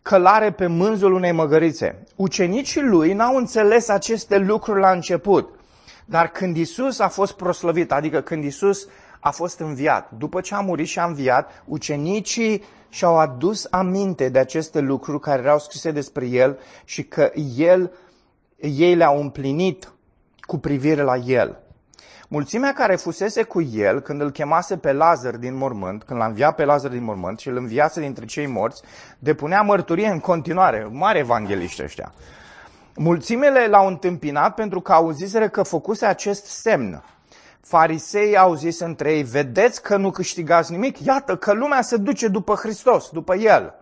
călare 0.01 0.51
pe 0.51 0.67
mânzul 0.67 1.13
unei 1.13 1.31
măgărițe. 1.31 2.03
Ucenicii 2.15 2.81
lui 2.81 3.13
n-au 3.13 3.35
înțeles 3.35 3.89
aceste 3.89 4.37
lucruri 4.37 4.79
la 4.79 4.91
început, 4.91 5.59
dar 6.05 6.27
când 6.27 6.57
Isus 6.57 6.99
a 6.99 7.07
fost 7.07 7.33
proslăvit, 7.33 7.91
adică 7.91 8.21
când 8.21 8.43
Isus 8.43 8.87
a 9.19 9.31
fost 9.31 9.59
înviat, 9.59 10.11
după 10.17 10.41
ce 10.41 10.55
a 10.55 10.59
murit 10.59 10.87
și 10.87 10.99
a 10.99 11.05
înviat, 11.05 11.63
ucenicii 11.65 12.63
și-au 12.89 13.17
adus 13.17 13.67
aminte 13.69 14.29
de 14.29 14.39
aceste 14.39 14.79
lucruri 14.79 15.19
care 15.19 15.41
erau 15.41 15.59
scrise 15.59 15.91
despre 15.91 16.25
el 16.25 16.59
și 16.85 17.03
că 17.03 17.31
el, 17.57 17.91
ei 18.57 18.95
le-au 18.95 19.21
împlinit 19.21 19.89
cu 20.45 20.57
privire 20.57 21.01
la 21.01 21.15
el. 21.15 21.59
Mulțimea 22.27 22.73
care 22.73 22.95
fusese 22.95 23.43
cu 23.43 23.61
el 23.61 23.99
când 23.99 24.21
îl 24.21 24.31
chemase 24.31 24.77
pe 24.77 24.91
Lazar 24.91 25.35
din 25.35 25.55
mormânt, 25.55 26.03
când 26.03 26.19
l-a 26.19 26.25
înviat 26.25 26.55
pe 26.55 26.65
Lazar 26.65 26.91
din 26.91 27.03
mormânt 27.03 27.39
și 27.39 27.47
îl 27.47 27.57
înviase 27.57 27.99
dintre 27.99 28.25
cei 28.25 28.47
morți, 28.47 28.81
depunea 29.19 29.61
mărturie 29.61 30.07
în 30.07 30.19
continuare, 30.19 30.87
mari 30.91 31.19
evangeliști 31.19 31.83
ăștia. 31.83 32.13
Mulțimile 32.95 33.67
l-au 33.67 33.87
întâmpinat 33.87 34.53
pentru 34.55 34.81
că 34.81 34.93
auziseră 34.93 35.49
că 35.49 35.63
făcuse 35.63 36.05
acest 36.05 36.45
semn. 36.45 37.03
Farisei 37.61 38.37
au 38.37 38.55
zis 38.55 38.79
între 38.79 39.13
ei, 39.13 39.23
vedeți 39.23 39.81
că 39.81 39.97
nu 39.97 40.11
câștigați 40.11 40.71
nimic? 40.71 40.99
Iată 40.99 41.35
că 41.37 41.53
lumea 41.53 41.81
se 41.81 41.97
duce 41.97 42.27
după 42.27 42.53
Hristos, 42.55 43.09
după 43.09 43.35
El. 43.35 43.73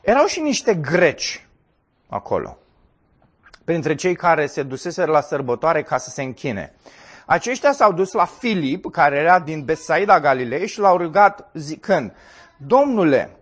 Erau 0.00 0.26
și 0.26 0.40
niște 0.40 0.74
greci 0.74 1.48
acolo, 2.08 2.58
printre 3.64 3.94
cei 3.94 4.14
care 4.14 4.46
se 4.46 4.62
duseseră 4.62 5.10
la 5.10 5.20
sărbătoare 5.20 5.82
ca 5.82 5.98
să 5.98 6.10
se 6.10 6.22
închine. 6.22 6.74
Aceștia 7.26 7.72
s-au 7.72 7.92
dus 7.92 8.12
la 8.12 8.24
Filip, 8.24 8.90
care 8.90 9.16
era 9.16 9.40
din 9.40 9.64
Besaida 9.64 10.20
Galilei, 10.20 10.66
și 10.66 10.78
l-au 10.78 10.96
rugat 10.96 11.50
zicând, 11.54 12.12
Domnule, 12.56 13.36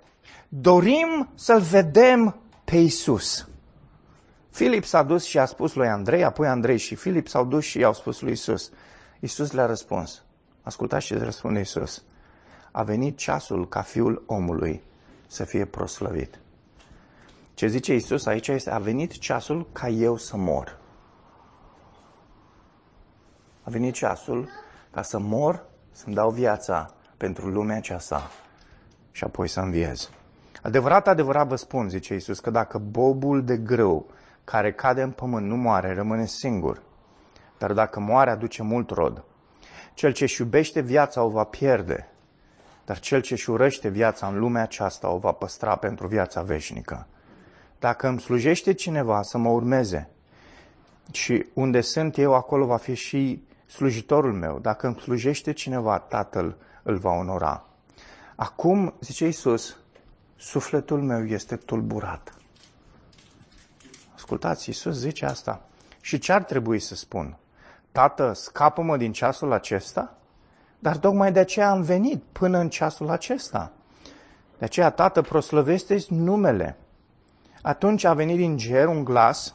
dorim 0.49 1.31
să-L 1.35 1.61
vedem 1.61 2.37
pe 2.65 2.77
Isus. 2.77 3.49
Filip 4.51 4.85
s-a 4.85 5.03
dus 5.03 5.25
și 5.25 5.39
a 5.39 5.45
spus 5.45 5.75
lui 5.75 5.89
Andrei, 5.89 6.25
apoi 6.25 6.49
Andrei 6.49 6.77
și 6.77 6.95
Filip 6.95 7.29
s-au 7.29 7.45
dus 7.45 7.65
și 7.65 7.79
i-au 7.79 7.95
spus 7.95 8.21
lui 8.21 8.33
Isus. 8.33 8.71
Isus 9.21 9.53
le-a 9.53 9.67
răspuns. 9.67 10.23
Ascultați 10.63 11.07
ce 11.07 11.19
răspunde 11.19 11.61
Isus. 11.61 12.03
A 12.71 12.83
venit 12.83 13.17
ceasul 13.17 13.69
ca 13.69 13.83
fiul 13.83 14.23
omului 14.27 14.83
să 15.27 15.45
fie 15.45 15.65
proslăvit. 15.65 16.42
Ce 17.55 17.67
zice 17.67 17.95
Isus 17.95 18.27
aici 18.27 18.49
este, 18.49 18.71
a 18.71 18.79
venit 18.79 19.19
ceasul 19.19 19.69
ca 19.73 19.89
eu 19.89 20.17
să 20.17 20.37
mor. 20.37 20.79
A 23.63 23.71
venit 23.71 23.95
ceasul 23.95 24.49
ca 24.91 25.03
să 25.03 25.19
mor, 25.19 25.65
să-mi 25.91 26.15
dau 26.15 26.31
viața 26.31 26.95
pentru 27.17 27.49
lumea 27.49 27.77
aceasta 27.77 28.31
și 29.11 29.25
apoi 29.25 29.49
să 29.49 29.61
înviez. 29.61 30.11
Adevărat, 30.63 31.09
adevărat 31.09 31.47
vă 31.47 31.57
spun, 31.57 31.89
zice 31.89 32.15
Isus, 32.15 32.41
că 32.41 32.51
dacă 32.51 32.79
bobul 32.79 33.45
de 33.45 33.57
grâu 33.57 34.07
care 34.45 34.73
cade 34.73 35.03
în 35.03 35.11
pământ 35.11 35.47
nu 35.47 35.57
moare, 35.57 35.95
rămâne 35.95 36.27
singur. 36.27 36.83
Dar 37.59 37.73
dacă 37.73 38.01
moare, 38.01 38.31
aduce 38.31 38.63
mult 38.63 38.91
rod. 38.91 39.25
Cel 39.95 40.13
ce 40.13 40.23
își 40.23 40.41
iubește 40.41 40.81
viața 40.81 41.23
o 41.23 41.29
va 41.29 41.45
pierde, 41.45 42.09
dar 42.85 42.99
cel 42.99 43.21
ce 43.21 43.33
își 43.33 43.51
urăște 43.51 43.89
viața 43.89 44.27
în 44.27 44.39
lumea 44.39 44.63
aceasta 44.63 45.11
o 45.11 45.19
va 45.19 45.33
păstra 45.33 45.77
pentru 45.77 46.07
viața 46.07 46.43
veșnică. 46.43 47.07
Dacă 47.83 48.09
îmi 48.09 48.21
slujește 48.21 48.73
cineva 48.73 49.23
să 49.23 49.39
mă 49.39 49.49
urmeze 49.49 50.09
și 51.13 51.47
unde 51.55 51.81
sunt 51.81 52.19
eu, 52.19 52.35
acolo 52.35 52.67
va 52.67 52.77
fi 52.77 52.95
și 52.95 53.43
slujitorul 53.67 54.33
meu, 54.33 54.59
dacă 54.59 54.87
îmi 54.87 54.97
slujește 54.97 55.53
cineva, 55.53 55.99
Tatăl 55.99 56.57
îl 56.83 56.97
va 56.97 57.11
onora. 57.11 57.65
Acum, 58.37 58.95
zice 59.01 59.25
Iisus, 59.25 59.77
sufletul 60.37 61.03
meu 61.03 61.27
este 61.27 61.57
tulburat. 61.57 62.35
Ascultați, 64.15 64.69
Iisus 64.69 64.97
zice 64.97 65.25
asta. 65.25 65.63
Și 66.01 66.19
ce 66.19 66.33
ar 66.33 66.43
trebui 66.43 66.79
să 66.79 66.95
spun? 66.95 67.37
Tată, 67.93 68.33
scapă-mă 68.33 68.97
din 68.97 69.13
ceasul 69.13 69.53
acesta? 69.53 70.17
Dar 70.79 70.97
tocmai 70.97 71.33
de 71.33 71.39
aceea 71.39 71.71
am 71.71 71.83
venit 71.83 72.23
până 72.33 72.59
în 72.59 72.69
ceasul 72.69 73.11
acesta. 73.11 73.73
De 74.59 74.65
aceea, 74.65 74.91
Tată, 74.91 75.23
proslăvește 75.23 76.05
numele. 76.09 76.77
Atunci 77.63 78.05
a 78.05 78.15
venit 78.15 78.37
din 78.37 78.57
cer 78.57 78.87
un 78.87 79.05
glas 79.05 79.55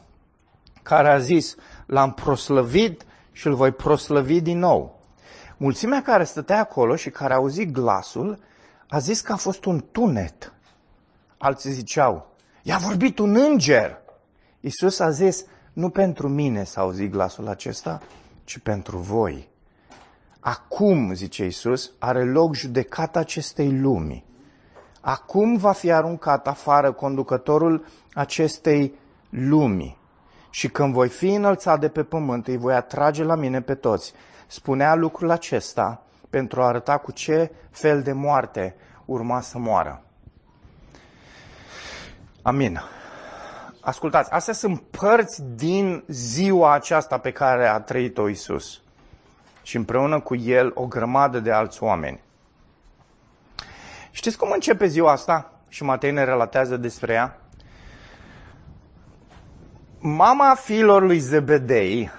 care 0.82 1.08
a 1.08 1.18
zis, 1.18 1.54
l-am 1.86 2.12
proslăvit 2.12 3.06
și 3.32 3.46
îl 3.46 3.54
voi 3.54 3.72
proslăvi 3.72 4.40
din 4.40 4.58
nou. 4.58 5.00
Mulțimea 5.56 6.02
care 6.02 6.24
stătea 6.24 6.58
acolo 6.58 6.96
și 6.96 7.10
care 7.10 7.32
a 7.32 7.36
auzit 7.36 7.70
glasul 7.70 8.38
a 8.88 8.98
zis 8.98 9.20
că 9.20 9.32
a 9.32 9.36
fost 9.36 9.64
un 9.64 9.84
tunet. 9.92 10.52
Alții 11.38 11.70
ziceau, 11.70 12.34
i-a 12.62 12.76
vorbit 12.76 13.18
un 13.18 13.36
înger. 13.36 14.00
Iisus 14.60 14.98
a 14.98 15.10
zis, 15.10 15.44
nu 15.72 15.90
pentru 15.90 16.28
mine 16.28 16.64
s-a 16.64 16.80
auzit 16.80 17.10
glasul 17.10 17.48
acesta, 17.48 18.02
ci 18.44 18.58
pentru 18.58 18.98
voi. 18.98 19.48
Acum, 20.40 21.14
zice 21.14 21.44
Iisus, 21.44 21.90
are 21.98 22.24
loc 22.24 22.54
judecata 22.54 23.18
acestei 23.18 23.78
lumi. 23.78 24.24
Acum 25.00 25.56
va 25.56 25.72
fi 25.72 25.92
aruncat 25.92 26.48
afară 26.48 26.92
conducătorul 26.92 27.84
acestei 28.14 28.94
lumii 29.30 29.98
și 30.50 30.68
când 30.68 30.92
voi 30.92 31.08
fi 31.08 31.28
înălțat 31.28 31.80
de 31.80 31.88
pe 31.88 32.02
pământ, 32.02 32.46
îi 32.46 32.56
voi 32.56 32.74
atrage 32.74 33.24
la 33.24 33.34
mine 33.34 33.60
pe 33.60 33.74
toți. 33.74 34.12
Spunea 34.46 34.94
lucrul 34.94 35.30
acesta 35.30 36.02
pentru 36.30 36.62
a 36.62 36.66
arăta 36.66 36.98
cu 36.98 37.12
ce 37.12 37.52
fel 37.70 38.02
de 38.02 38.12
moarte 38.12 38.76
urma 39.04 39.40
să 39.40 39.58
moară. 39.58 40.02
Amin. 42.42 42.80
Ascultați, 43.80 44.30
astea 44.30 44.54
sunt 44.54 44.80
părți 44.80 45.42
din 45.54 46.04
ziua 46.06 46.72
aceasta 46.72 47.18
pe 47.18 47.32
care 47.32 47.66
a 47.66 47.80
trăit-o 47.80 48.28
Isus. 48.28 48.80
Și 49.62 49.76
împreună 49.76 50.20
cu 50.20 50.36
el 50.36 50.70
o 50.74 50.86
grămadă 50.86 51.40
de 51.40 51.50
alți 51.52 51.82
oameni. 51.82 52.20
Știți 54.18 54.36
cum 54.36 54.50
începe 54.50 54.86
ziua 54.86 55.12
asta? 55.12 55.52
Și 55.68 55.82
Matei 55.82 56.10
ne 56.10 56.24
relatează 56.24 56.76
despre 56.76 57.12
ea 57.12 57.40
mama 59.98 60.54
fiilor 60.54 61.02
lui 61.02 61.18
Zebedei, 61.18 62.10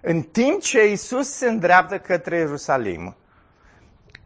în 0.00 0.22
timp 0.22 0.60
ce 0.60 0.90
Isus 0.90 1.28
se 1.28 1.48
îndreaptă 1.48 1.98
către 1.98 2.36
Ierusalim, 2.36 3.16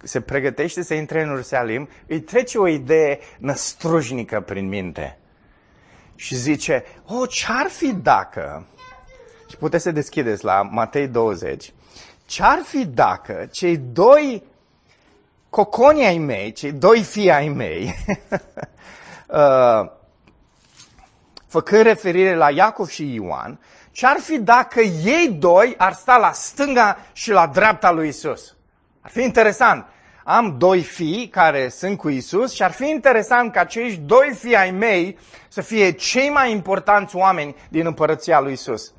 se 0.03 0.21
pregătește 0.21 0.83
să 0.83 0.95
intre 0.95 1.23
în 1.23 1.29
Ierusalim, 1.29 1.89
îi 2.07 2.21
trece 2.21 2.59
o 2.59 2.69
idee 2.69 3.19
năstrușnică 3.39 4.41
prin 4.41 4.69
minte. 4.69 5.19
Și 6.15 6.35
zice, 6.35 6.85
o, 7.07 7.27
ce-ar 7.27 7.67
fi 7.69 7.93
dacă, 7.93 8.67
și 9.49 9.57
puteți 9.57 9.83
să 9.83 9.91
deschideți 9.91 10.45
la 10.45 10.63
Matei 10.63 11.09
20, 11.09 11.73
ce-ar 12.27 12.61
fi 12.63 12.87
dacă 12.87 13.49
cei 13.51 13.77
doi 13.77 14.49
coconi 15.51 16.07
ai 16.07 16.19
mei, 16.19 16.53
cei 16.53 16.73
doi 16.73 17.03
fii 17.03 17.31
ai 17.31 17.49
mei, 17.49 17.95
uh, 19.27 19.91
făcând 21.47 21.83
referire 21.83 22.35
la 22.35 22.51
Iacov 22.51 22.89
și 22.89 23.15
Ioan, 23.15 23.61
ce 23.93 24.07
ar 24.07 24.17
fi 24.21 24.39
dacă 24.39 24.81
ei 24.81 25.29
doi 25.39 25.75
ar 25.77 25.93
sta 25.93 26.17
la 26.17 26.33
stânga 26.33 26.99
și 27.13 27.31
la 27.31 27.47
dreapta 27.47 27.91
lui 27.91 28.09
Isus? 28.09 28.57
Ar 29.01 29.11
fi 29.11 29.23
interesant. 29.23 29.87
Am 30.25 30.59
doi 30.59 30.83
fii 30.83 31.29
care 31.29 31.69
sunt 31.69 31.99
cu 31.99 32.09
Isus 32.09 32.53
și 32.53 32.63
ar 32.63 32.73
fi 32.73 32.89
interesant 32.89 33.53
ca 33.53 33.61
acești 33.61 33.99
doi 33.99 34.35
fii 34.39 34.57
ai 34.57 34.71
mei 34.71 35.19
să 35.49 35.61
fie 35.61 35.91
cei 35.91 36.31
mai 36.31 36.51
importanți 36.51 37.17
oameni 37.17 37.57
din 37.69 37.87
împărăția 37.87 38.41
lui 38.41 38.53
Isus. 38.53 38.93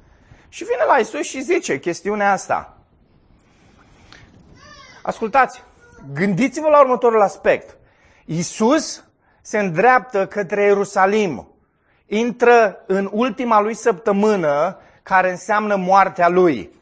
Și 0.49 0.63
vine 0.63 0.83
la 0.87 0.97
Isus 0.97 1.27
și 1.27 1.41
zice 1.41 1.79
chestiunea 1.79 2.31
asta. 2.31 2.77
Ascultați, 5.01 5.63
gândiți-vă 6.13 6.69
la 6.69 6.79
următorul 6.79 7.21
aspect. 7.21 7.77
Isus 8.25 9.03
se 9.41 9.59
îndreaptă 9.59 10.27
către 10.27 10.63
Ierusalim. 10.63 11.47
Intră 12.05 12.83
în 12.85 13.09
ultima 13.11 13.61
lui 13.61 13.73
săptămână 13.73 14.77
care 15.03 15.29
înseamnă 15.29 15.75
moartea 15.75 16.27
lui. 16.27 16.79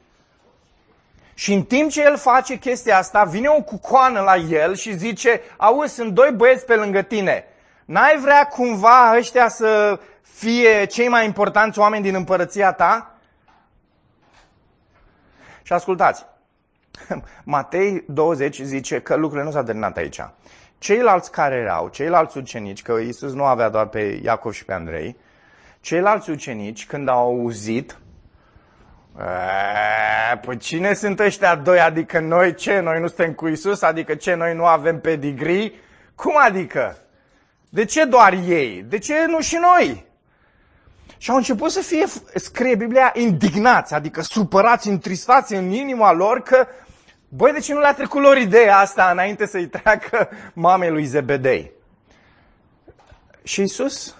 Și 1.34 1.54
în 1.54 1.64
timp 1.64 1.90
ce 1.90 2.02
el 2.02 2.18
face 2.18 2.58
chestia 2.58 2.98
asta, 2.98 3.24
vine 3.24 3.48
o 3.48 3.62
cucoană 3.62 4.20
la 4.20 4.36
el 4.36 4.76
și 4.76 4.98
zice, 4.98 5.42
auzi, 5.58 5.94
sunt 5.94 6.12
doi 6.12 6.32
băieți 6.32 6.66
pe 6.66 6.76
lângă 6.76 7.02
tine. 7.02 7.46
N-ai 7.86 8.18
vrea 8.18 8.48
cumva 8.48 9.16
ăștia 9.18 9.48
să 9.48 10.00
fie 10.22 10.86
cei 10.86 11.08
mai 11.08 11.26
importanți 11.26 11.80
oameni 11.80 12.04
din 12.04 12.16
împărăția 12.16 12.72
ta? 12.72 13.14
Și 15.62 15.74
ascultați, 15.74 16.26
Matei 17.44 18.03
20 18.08 18.62
zice 18.62 19.00
că 19.01 19.15
lucrurile 19.15 19.46
nu 19.46 19.51
s-au 19.51 19.63
terminat 19.63 19.98
aici. 19.98 20.22
Ceilalți 20.77 21.32
care 21.32 21.56
erau, 21.56 21.88
ceilalți 21.88 22.38
ucenici, 22.38 22.82
că 22.82 22.91
Iisus 22.91 23.34
nu 23.34 23.44
avea 23.44 23.70
doar 23.70 23.88
pe 23.88 24.20
Iacov 24.24 24.53
și 24.53 24.65
pe 24.65 24.74
Andrei, 24.74 25.18
ceilalți 25.82 26.29
ucenici, 26.29 26.86
când 26.86 27.08
au 27.08 27.27
auzit, 27.27 27.98
păi 30.41 30.58
cine 30.58 30.94
sunt 30.94 31.20
ăștia 31.20 31.56
doi? 31.56 31.79
Adică 31.79 32.20
noi 32.20 32.53
ce? 32.53 32.79
Noi 32.79 33.00
nu 33.00 33.08
suntem 33.08 33.34
cu 33.34 33.48
Isus? 33.48 33.82
Adică 33.82 34.15
ce? 34.15 34.34
Noi 34.34 34.56
nu 34.56 34.65
avem 34.65 35.00
pedigree? 35.00 35.72
Cum 36.15 36.34
adică? 36.46 36.98
De 37.70 37.86
ce 37.86 38.06
doar 38.06 38.34
ei? 38.34 38.86
De 38.88 38.98
ce 38.98 39.25
nu 39.27 39.39
și 39.39 39.58
noi? 39.62 40.08
Și 41.18 41.29
au 41.29 41.36
început 41.36 41.72
să 41.72 41.82
fie, 41.82 42.06
scrie 42.36 42.75
Biblia, 42.75 43.12
indignați, 43.15 43.94
adică 43.94 44.22
supărați, 44.22 44.88
întristați 44.88 45.53
în 45.53 45.72
inima 45.72 46.12
lor 46.12 46.41
că, 46.41 46.68
băi, 47.29 47.51
de 47.51 47.59
ce 47.59 47.74
nu 47.74 47.79
le-a 47.79 47.93
trecut 47.93 48.21
lor 48.21 48.38
ideea 48.38 48.77
asta 48.77 49.09
înainte 49.12 49.45
să-i 49.45 49.67
treacă 49.67 50.29
mamei 50.53 50.89
lui 50.89 51.05
Zebedei? 51.05 51.71
Și 53.43 53.62
Isus, 53.62 54.15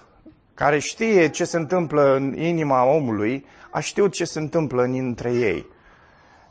care 0.54 0.80
știe 0.80 1.30
ce 1.30 1.44
se 1.44 1.58
întâmplă 1.58 2.16
în 2.16 2.38
inima 2.38 2.84
omului, 2.84 3.46
a 3.70 3.80
știut 3.80 4.14
ce 4.14 4.26
se 4.26 4.40
întâmplă 4.40 4.84
între 4.84 5.34
ei. 5.34 5.66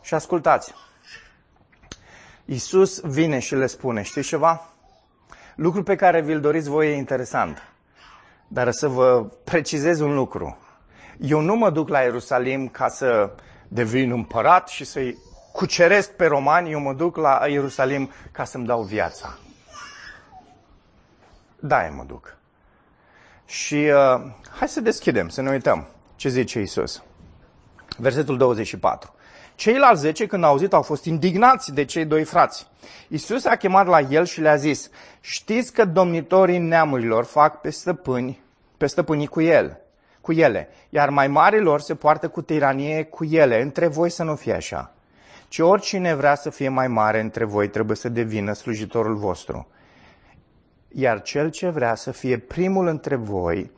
Și 0.01 0.15
ascultați, 0.15 0.75
Isus 2.45 3.01
vine 3.01 3.39
și 3.39 3.55
le 3.55 3.67
spune, 3.67 4.03
știți 4.03 4.29
ceva? 4.29 4.73
Lucru 5.55 5.83
pe 5.83 5.97
care 5.97 6.21
vi-l 6.21 6.41
doriți 6.41 6.69
voi 6.69 6.89
e 6.91 6.97
interesant. 6.97 7.63
Dar 8.49 8.71
să 8.71 8.89
vă 8.89 9.27
precizez 9.45 10.01
un 10.01 10.15
lucru. 10.15 10.59
Eu 11.19 11.41
nu 11.41 11.57
mă 11.57 11.71
duc 11.71 11.89
la 11.89 12.01
Ierusalim 12.01 12.69
ca 12.69 12.89
să 12.89 13.31
devin 13.69 14.11
împărat 14.11 14.69
și 14.69 14.85
să-i 14.85 15.19
cuceresc 15.53 16.11
pe 16.11 16.27
romani, 16.27 16.71
eu 16.71 16.81
mă 16.81 16.93
duc 16.93 17.17
la 17.17 17.47
Ierusalim 17.47 18.11
ca 18.33 18.45
să-mi 18.45 18.67
dau 18.67 18.83
viața. 18.83 19.39
Da, 21.61 21.89
mă 21.97 22.05
duc. 22.07 22.37
Și 23.45 23.75
uh, 23.75 24.31
hai 24.59 24.69
să 24.69 24.81
deschidem, 24.81 25.29
să 25.29 25.41
ne 25.41 25.51
uităm 25.51 25.87
ce 26.17 26.29
zice 26.29 26.61
Isus. 26.61 27.03
Versetul 27.97 28.37
24. 28.37 29.15
Ceilalți 29.55 30.01
zece, 30.01 30.27
când 30.27 30.45
au 30.45 30.51
auzit, 30.51 30.73
au 30.73 30.83
fost 30.83 31.05
indignați 31.05 31.73
de 31.73 31.85
cei 31.85 32.05
doi 32.05 32.25
frați. 32.25 32.67
Isus 33.09 33.45
a 33.45 33.57
chemat 33.57 33.87
la 33.87 34.01
el 34.01 34.25
și 34.25 34.41
le-a 34.41 34.57
zis, 34.57 34.91
știți 35.21 35.73
că 35.73 35.85
domnitorii 35.85 36.59
neamurilor 36.59 37.25
fac 37.25 37.61
pe 37.61 37.71
stăpâni, 37.71 38.43
pe 38.77 38.87
stăpânii 38.87 39.27
cu 39.27 39.41
el, 39.41 39.81
cu 40.21 40.33
ele, 40.33 40.69
iar 40.89 41.09
mai 41.09 41.29
marilor 41.29 41.81
se 41.81 41.95
poartă 41.95 42.29
cu 42.29 42.43
tiranie 42.43 43.05
cu 43.05 43.25
ele, 43.25 43.63
între 43.63 43.87
voi 43.87 44.11
să 44.11 44.23
nu 44.23 44.37
fie 44.37 44.53
așa. 44.53 44.93
Ci 45.49 45.59
oricine 45.59 46.15
vrea 46.15 46.35
să 46.35 46.51
fie 46.51 46.69
mai 46.69 46.89
mare 46.89 47.21
între 47.21 47.45
voi 47.45 47.69
trebuie 47.69 47.97
să 47.97 48.09
devină 48.09 48.53
slujitorul 48.53 49.17
vostru. 49.17 49.69
Iar 50.89 51.23
cel 51.23 51.51
ce 51.51 51.69
vrea 51.69 51.95
să 51.95 52.11
fie 52.11 52.39
primul 52.39 52.87
între 52.87 53.15
voi 53.15 53.71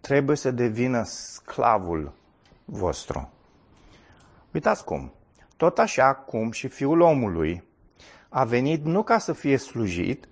trebuie 0.00 0.36
să 0.36 0.50
devină 0.50 1.02
sclavul 1.04 2.12
vostru. 2.64 3.32
Uitați 4.52 4.84
cum. 4.84 5.12
Tot 5.56 5.78
așa 5.78 6.14
cum 6.14 6.50
și 6.50 6.68
Fiul 6.68 7.00
omului 7.00 7.62
a 8.28 8.44
venit 8.44 8.84
nu 8.84 9.02
ca 9.02 9.18
să 9.18 9.32
fie 9.32 9.56
slujit, 9.56 10.28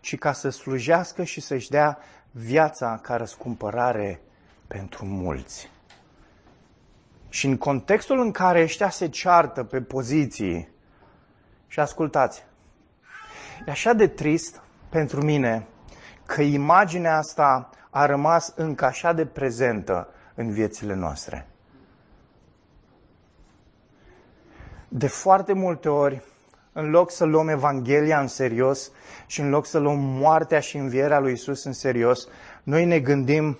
ci 0.00 0.18
ca 0.18 0.32
să 0.32 0.48
slujească 0.48 1.24
și 1.24 1.40
să-și 1.40 1.70
dea 1.70 1.98
viața 2.30 2.98
ca 3.02 3.16
răscumpărare 3.16 4.20
pentru 4.66 5.04
mulți. 5.04 5.70
Și 7.30 7.46
în 7.46 7.56
contextul 7.56 8.20
în 8.20 8.30
care 8.30 8.62
ăștia 8.62 8.90
se 8.90 9.08
ceartă 9.08 9.64
pe 9.64 9.80
poziții, 9.80 10.68
și 11.66 11.80
ascultați, 11.80 12.44
e 13.66 13.70
așa 13.70 13.92
de 13.92 14.06
trist 14.06 14.62
pentru 14.88 15.22
mine 15.24 15.66
că 16.26 16.42
imaginea 16.42 17.16
asta 17.16 17.70
a 17.90 18.06
rămas 18.06 18.52
încă 18.56 18.84
așa 18.84 19.12
de 19.12 19.26
prezentă 19.26 20.08
în 20.34 20.50
viețile 20.50 20.94
noastre. 20.94 21.46
De 24.88 25.06
foarte 25.06 25.52
multe 25.52 25.88
ori, 25.88 26.22
în 26.72 26.90
loc 26.90 27.10
să 27.10 27.24
luăm 27.24 27.48
Evanghelia 27.48 28.20
în 28.20 28.26
serios 28.26 28.90
și 29.26 29.40
în 29.40 29.50
loc 29.50 29.66
să 29.66 29.78
luăm 29.78 29.98
moartea 29.98 30.60
și 30.60 30.76
învierea 30.76 31.18
lui 31.18 31.32
Isus 31.32 31.64
în 31.64 31.72
serios, 31.72 32.28
noi 32.62 32.84
ne 32.84 33.00
gândim 33.00 33.58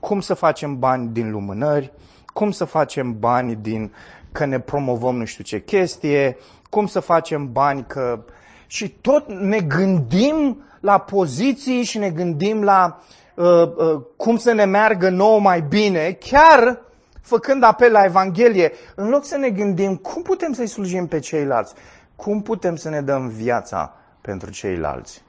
cum 0.00 0.20
să 0.20 0.34
facem 0.34 0.78
bani 0.78 1.08
din 1.08 1.30
lumânări, 1.30 1.92
cum 2.32 2.50
să 2.50 2.64
facem 2.64 3.18
bani 3.18 3.56
din 3.56 3.92
că 4.32 4.44
ne 4.44 4.60
promovăm 4.60 5.16
nu 5.16 5.24
știu 5.24 5.44
ce 5.44 5.62
chestie, 5.62 6.36
cum 6.70 6.86
să 6.86 7.00
facem 7.00 7.52
bani 7.52 7.84
că... 7.86 8.24
Și 8.66 8.88
tot 8.88 9.28
ne 9.28 9.60
gândim 9.60 10.62
la 10.80 10.98
poziții 10.98 11.82
și 11.82 11.98
ne 11.98 12.10
gândim 12.10 12.62
la 12.62 13.02
uh, 13.34 13.44
uh, 13.76 14.00
cum 14.16 14.36
să 14.36 14.52
ne 14.52 14.64
meargă 14.64 15.08
nouă 15.08 15.40
mai 15.40 15.60
bine, 15.60 16.12
chiar 16.20 16.80
făcând 17.20 17.62
apel 17.62 17.92
la 17.92 18.04
Evanghelie, 18.04 18.72
în 18.94 19.08
loc 19.08 19.24
să 19.24 19.36
ne 19.36 19.50
gândim 19.50 19.96
cum 19.96 20.22
putem 20.22 20.52
să-i 20.52 20.66
slujim 20.66 21.06
pe 21.06 21.18
ceilalți, 21.18 21.74
cum 22.16 22.42
putem 22.42 22.76
să 22.76 22.88
ne 22.88 23.00
dăm 23.00 23.28
viața 23.28 23.94
pentru 24.20 24.50
ceilalți. 24.50 25.22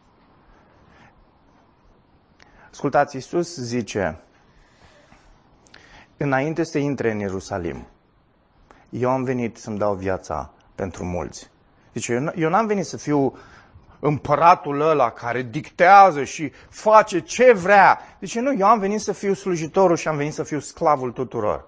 Ascultați, 2.71 3.15
Iisus 3.15 3.55
zice, 3.55 4.19
înainte 6.21 6.63
să 6.63 6.77
intre 6.77 7.11
în 7.11 7.19
Ierusalim, 7.19 7.87
eu 8.89 9.09
am 9.09 9.23
venit 9.23 9.57
să-mi 9.57 9.77
dau 9.77 9.93
viața 9.93 10.53
pentru 10.75 11.03
mulți. 11.03 11.49
Zice, 11.93 12.33
eu 12.35 12.49
n-am 12.49 12.67
venit 12.67 12.85
să 12.85 12.97
fiu 12.97 13.37
împăratul 13.99 14.81
ăla 14.81 15.09
care 15.09 15.41
dictează 15.41 16.23
și 16.23 16.51
face 16.69 17.19
ce 17.19 17.53
vrea. 17.53 17.99
Zice, 18.21 18.39
nu, 18.39 18.53
eu 18.57 18.67
am 18.67 18.79
venit 18.79 19.01
să 19.01 19.11
fiu 19.11 19.33
slujitorul 19.33 19.95
și 19.95 20.07
am 20.07 20.17
venit 20.17 20.33
să 20.33 20.43
fiu 20.43 20.59
sclavul 20.59 21.11
tuturor. 21.11 21.67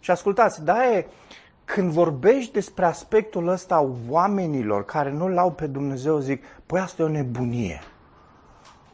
Și 0.00 0.10
ascultați, 0.10 0.64
da 0.64 0.86
e, 0.86 1.06
când 1.64 1.90
vorbești 1.90 2.52
despre 2.52 2.84
aspectul 2.84 3.48
ăsta 3.48 3.88
oamenilor 4.08 4.84
care 4.84 5.10
nu-L 5.10 5.38
au 5.38 5.52
pe 5.52 5.66
Dumnezeu, 5.66 6.18
zic, 6.18 6.44
păi 6.66 6.80
asta 6.80 7.02
e 7.02 7.04
o 7.04 7.08
nebunie. 7.08 7.80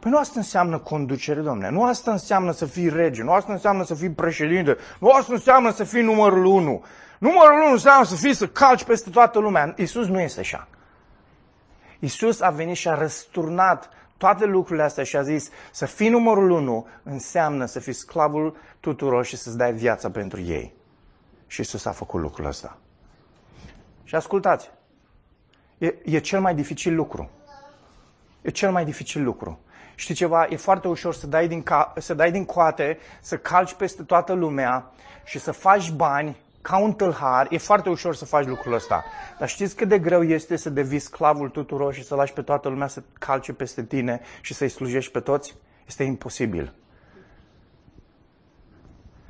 Păi 0.05 0.13
nu 0.13 0.19
asta 0.19 0.39
înseamnă 0.39 0.77
conducere, 0.79 1.41
domne. 1.41 1.69
Nu 1.69 1.83
asta 1.83 2.11
înseamnă 2.11 2.51
să 2.51 2.65
fii 2.65 2.89
rege, 2.89 3.23
nu 3.23 3.31
asta 3.31 3.53
înseamnă 3.53 3.83
să 3.83 3.95
fii 3.95 4.09
președinte, 4.09 4.77
nu 4.99 5.09
asta 5.09 5.33
înseamnă 5.33 5.71
să 5.71 5.83
fii 5.83 6.01
numărul 6.01 6.45
unu. 6.45 6.83
Numărul 7.19 7.61
unu 7.61 7.71
înseamnă 7.71 8.05
să 8.05 8.15
fii, 8.15 8.33
să 8.33 8.47
calci 8.47 8.83
peste 8.83 9.09
toată 9.09 9.39
lumea. 9.39 9.73
Iisus 9.77 10.07
nu 10.07 10.19
este 10.19 10.39
așa. 10.39 10.67
Iisus 11.99 12.41
a 12.41 12.49
venit 12.49 12.75
și 12.75 12.87
a 12.87 12.93
răsturnat 12.93 13.89
toate 14.17 14.45
lucrurile 14.45 14.83
astea 14.83 15.03
și 15.03 15.17
a 15.17 15.21
zis 15.21 15.49
să 15.71 15.85
fii 15.85 16.09
numărul 16.09 16.49
unu 16.49 16.87
înseamnă 17.03 17.65
să 17.65 17.79
fii 17.79 17.93
sclavul 17.93 18.57
tuturor 18.79 19.25
și 19.25 19.37
să-ți 19.37 19.57
dai 19.57 19.73
viața 19.73 20.09
pentru 20.09 20.41
ei. 20.41 20.73
Și 21.47 21.61
Isus 21.61 21.85
a 21.85 21.91
făcut 21.91 22.21
lucrul 22.21 22.45
ăsta. 22.45 22.77
Și 24.03 24.15
ascultați, 24.15 24.71
e, 25.77 25.95
e 26.03 26.19
cel 26.19 26.39
mai 26.39 26.55
dificil 26.55 26.95
lucru. 26.95 27.29
E 28.41 28.49
cel 28.49 28.71
mai 28.71 28.85
dificil 28.85 29.23
lucru. 29.23 29.59
Știi 29.95 30.15
ceva? 30.15 30.47
E 30.49 30.55
foarte 30.55 30.87
ușor 30.87 31.13
să 31.13 31.27
dai, 31.27 31.47
din 31.47 31.63
ca- 31.63 31.93
să 31.97 32.13
dai 32.13 32.31
din 32.31 32.45
coate, 32.45 32.97
să 33.21 33.37
calci 33.37 33.73
peste 33.73 34.03
toată 34.03 34.33
lumea 34.33 34.91
și 35.23 35.39
să 35.39 35.51
faci 35.51 35.91
bani 35.91 36.37
ca 36.61 36.77
un 36.77 36.93
tâlhar. 36.93 37.47
E 37.49 37.57
foarte 37.57 37.89
ușor 37.89 38.15
să 38.15 38.25
faci 38.25 38.45
lucrul 38.45 38.73
ăsta. 38.73 39.03
Dar 39.39 39.49
știți 39.49 39.75
cât 39.75 39.87
de 39.87 39.99
greu 39.99 40.23
este 40.23 40.55
să 40.55 40.69
devii 40.69 40.99
sclavul 40.99 41.49
tuturor 41.49 41.93
și 41.93 42.03
să 42.03 42.15
lași 42.15 42.33
pe 42.33 42.41
toată 42.41 42.69
lumea 42.69 42.87
să 42.87 43.03
calce 43.19 43.53
peste 43.53 43.83
tine 43.83 44.21
și 44.41 44.53
să-i 44.53 44.69
slujești 44.69 45.11
pe 45.11 45.19
toți? 45.19 45.55
Este 45.87 46.03
imposibil. 46.03 46.73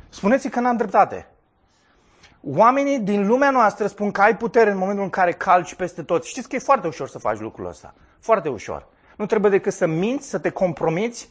Spuneți 0.09 0.49
că 0.49 0.59
n-am 0.59 0.77
dreptate. 0.77 1.27
Oamenii 2.41 2.99
din 2.99 3.27
lumea 3.27 3.49
noastră 3.49 3.87
spun 3.87 4.11
că 4.11 4.21
ai 4.21 4.37
putere 4.37 4.69
în 4.71 4.77
momentul 4.77 5.03
în 5.03 5.09
care 5.09 5.31
calci 5.31 5.75
peste 5.75 6.03
tot. 6.03 6.23
Știți 6.23 6.49
că 6.49 6.55
e 6.55 6.59
foarte 6.59 6.87
ușor 6.87 7.07
să 7.07 7.19
faci 7.19 7.39
lucrul 7.39 7.67
ăsta. 7.67 7.93
Foarte 8.19 8.49
ușor. 8.49 8.87
Nu 9.15 9.25
trebuie 9.25 9.51
decât 9.51 9.73
să 9.73 9.85
minți, 9.85 10.29
să 10.29 10.37
te 10.37 10.49
compromiți 10.49 11.29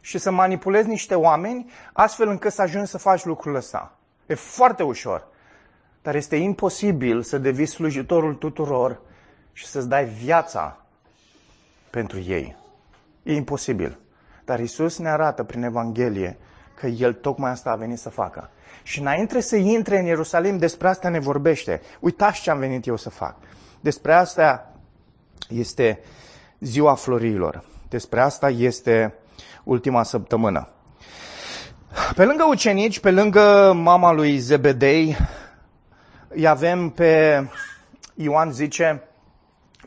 și 0.00 0.18
să 0.18 0.30
manipulezi 0.30 0.88
niște 0.88 1.14
oameni 1.14 1.70
astfel 1.92 2.28
încât 2.28 2.52
să 2.52 2.62
ajungi 2.62 2.90
să 2.90 2.98
faci 2.98 3.24
lucrul 3.24 3.54
ăsta. 3.54 3.98
E 4.26 4.34
foarte 4.34 4.82
ușor. 4.82 5.26
Dar 6.02 6.14
este 6.14 6.36
imposibil 6.36 7.22
să 7.22 7.38
devii 7.38 7.66
slujitorul 7.66 8.34
tuturor 8.34 9.00
și 9.52 9.66
să-ți 9.66 9.88
dai 9.88 10.04
viața 10.04 10.84
pentru 11.90 12.18
ei. 12.18 12.56
E 13.22 13.34
imposibil. 13.34 13.98
Dar 14.44 14.60
Isus 14.60 14.98
ne 14.98 15.08
arată 15.08 15.42
prin 15.42 15.62
Evanghelie 15.62 16.38
că 16.74 16.86
El 16.86 17.12
tocmai 17.12 17.50
asta 17.50 17.70
a 17.70 17.76
venit 17.76 17.98
să 17.98 18.10
facă. 18.10 18.50
Și 18.82 19.00
înainte 19.00 19.40
să 19.40 19.56
intre 19.56 19.98
în 19.98 20.04
Ierusalim, 20.04 20.58
despre 20.58 20.88
asta 20.88 21.08
ne 21.08 21.18
vorbește. 21.18 21.80
Uitați 22.00 22.40
ce 22.40 22.50
am 22.50 22.58
venit 22.58 22.86
eu 22.86 22.96
să 22.96 23.10
fac. 23.10 23.36
Despre 23.80 24.12
asta 24.14 24.72
este 25.48 26.00
ziua 26.60 26.94
florilor. 26.94 27.64
Despre 27.88 28.20
asta 28.20 28.50
este 28.50 29.14
ultima 29.64 30.02
săptămână. 30.02 30.68
Pe 32.14 32.24
lângă 32.24 32.44
ucenici, 32.48 33.00
pe 33.00 33.10
lângă 33.10 33.72
mama 33.76 34.12
lui 34.12 34.38
Zebedei, 34.38 35.16
îi 36.28 36.46
avem 36.46 36.88
pe, 36.88 37.44
Ioan 38.14 38.52
zice, 38.52 39.02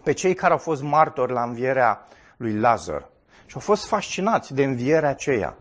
pe 0.03 0.11
cei 0.11 0.33
care 0.33 0.51
au 0.51 0.59
fost 0.59 0.81
martori 0.81 1.31
la 1.31 1.43
învierea 1.43 2.07
lui 2.37 2.53
Lazar. 2.53 3.09
Și 3.45 3.55
au 3.55 3.61
fost 3.61 3.87
fascinați 3.87 4.53
de 4.53 4.63
învierea 4.63 5.09
aceea. 5.09 5.55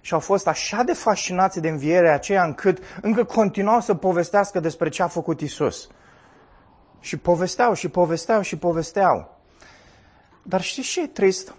Și 0.00 0.14
au 0.14 0.20
fost 0.20 0.46
așa 0.46 0.82
de 0.82 0.92
fascinați 0.92 1.60
de 1.60 1.68
învierea 1.68 2.14
aceea 2.14 2.44
încât 2.44 2.78
încă 3.02 3.24
continuau 3.24 3.80
să 3.80 3.94
povestească 3.94 4.60
despre 4.60 4.88
ce 4.88 5.02
a 5.02 5.06
făcut 5.06 5.40
Isus. 5.40 5.88
Și 7.00 7.16
povesteau 7.16 7.72
și 7.72 7.88
povesteau 7.88 8.40
și 8.40 8.56
povesteau. 8.56 9.39
Dar 10.42 10.62
știți 10.62 10.88
ce 10.88 11.02
e 11.02 11.06
trist? 11.06 11.54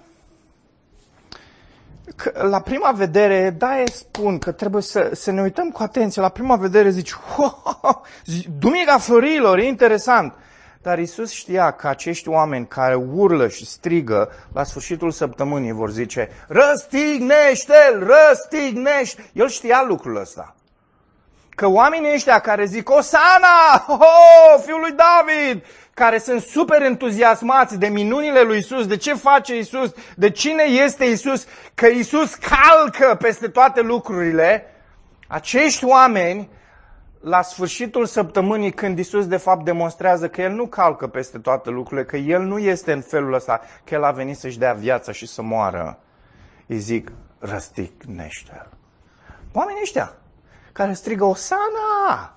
Că 2.15 2.47
la 2.47 2.59
prima 2.59 2.91
vedere, 2.91 3.49
da, 3.49 3.79
e 3.79 3.85
spun 3.85 4.39
că 4.39 4.51
trebuie 4.51 4.81
să, 4.81 5.09
să 5.13 5.31
ne 5.31 5.41
uităm 5.41 5.69
cu 5.69 5.83
atenție. 5.83 6.21
La 6.21 6.29
prima 6.29 6.55
vedere 6.55 6.89
zici, 6.89 7.13
wow, 7.37 8.05
Duminica 8.59 8.97
Florilor, 8.97 9.57
e 9.57 9.67
interesant. 9.67 10.33
Dar 10.81 10.99
Isus 10.99 11.31
știa 11.31 11.71
că 11.71 11.87
acești 11.87 12.29
oameni 12.29 12.67
care 12.67 12.95
urlă 12.95 13.47
și 13.47 13.65
strigă 13.65 14.31
la 14.53 14.63
sfârșitul 14.63 15.11
săptămânii 15.11 15.71
vor 15.71 15.91
zice, 15.91 16.29
răstignește-l, 16.47 18.07
răstignește 18.07 19.29
El 19.33 19.47
știa 19.47 19.83
lucrul 19.87 20.15
ăsta. 20.15 20.55
Că 21.49 21.67
oamenii 21.67 22.13
ăștia 22.13 22.39
care 22.39 22.65
zic, 22.65 22.89
Osana, 22.89 23.85
oh, 23.87 24.61
fiul 24.65 24.79
lui 24.79 24.91
David, 24.91 25.65
care 25.93 26.17
sunt 26.17 26.41
super 26.41 26.81
entuziasmați 26.81 27.77
de 27.77 27.87
minunile 27.87 28.41
lui 28.41 28.57
Isus, 28.57 28.87
de 28.87 28.97
ce 28.97 29.13
face 29.13 29.57
Isus, 29.57 29.93
de 30.15 30.29
cine 30.29 30.63
este 30.63 31.05
Isus, 31.05 31.45
că 31.73 31.87
Isus 31.87 32.35
calcă 32.35 33.15
peste 33.15 33.47
toate 33.47 33.81
lucrurile, 33.81 34.65
acești 35.27 35.85
oameni 35.85 36.49
la 37.21 37.41
sfârșitul 37.41 38.05
săptămânii 38.05 38.71
când 38.71 38.99
Isus 38.99 39.27
de 39.27 39.37
fapt 39.37 39.65
demonstrează 39.65 40.29
că 40.29 40.41
El 40.41 40.51
nu 40.51 40.67
calcă 40.67 41.07
peste 41.07 41.39
toate 41.39 41.69
lucrurile, 41.69 42.05
că 42.05 42.17
El 42.17 42.41
nu 42.41 42.57
este 42.57 42.91
în 42.91 43.01
felul 43.01 43.33
ăsta, 43.33 43.61
că 43.83 43.93
El 43.93 44.03
a 44.03 44.11
venit 44.11 44.37
să-și 44.37 44.59
dea 44.59 44.73
viața 44.73 45.11
și 45.11 45.27
să 45.27 45.41
moară, 45.41 45.99
îi 46.67 46.77
zic, 46.77 47.11
răstignește-L. 47.39 48.69
Oamenii 49.53 49.81
ăștia 49.81 50.13
care 50.71 50.93
strigă, 50.93 51.25
Osana! 51.25 52.35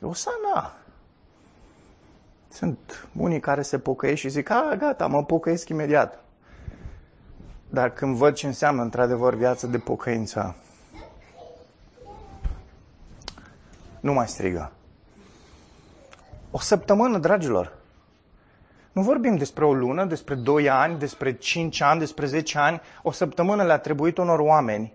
Osana! 0.00 0.83
Sunt 2.54 3.08
unii 3.16 3.40
care 3.40 3.62
se 3.62 3.78
pocăiesc 3.78 4.20
și 4.20 4.28
zic, 4.28 4.50
a, 4.50 4.74
gata, 4.78 5.06
mă 5.06 5.24
pocăiesc 5.24 5.68
imediat. 5.68 6.24
Dar 7.70 7.90
când 7.90 8.16
văd 8.16 8.34
ce 8.34 8.46
înseamnă 8.46 8.82
într-adevăr 8.82 9.34
viața 9.34 9.66
de 9.66 9.78
pocăință, 9.78 10.56
nu 14.00 14.12
mai 14.12 14.28
strigă. 14.28 14.72
O 16.50 16.58
săptămână, 16.58 17.18
dragilor. 17.18 17.72
Nu 18.92 19.02
vorbim 19.02 19.36
despre 19.36 19.64
o 19.64 19.74
lună, 19.74 20.04
despre 20.04 20.34
2 20.34 20.68
ani, 20.68 20.98
despre 20.98 21.32
5 21.32 21.80
ani, 21.80 21.98
despre 21.98 22.26
10 22.26 22.58
ani. 22.58 22.80
O 23.02 23.10
săptămână 23.10 23.62
le-a 23.62 23.78
trebuit 23.78 24.18
unor 24.18 24.38
oameni. 24.38 24.94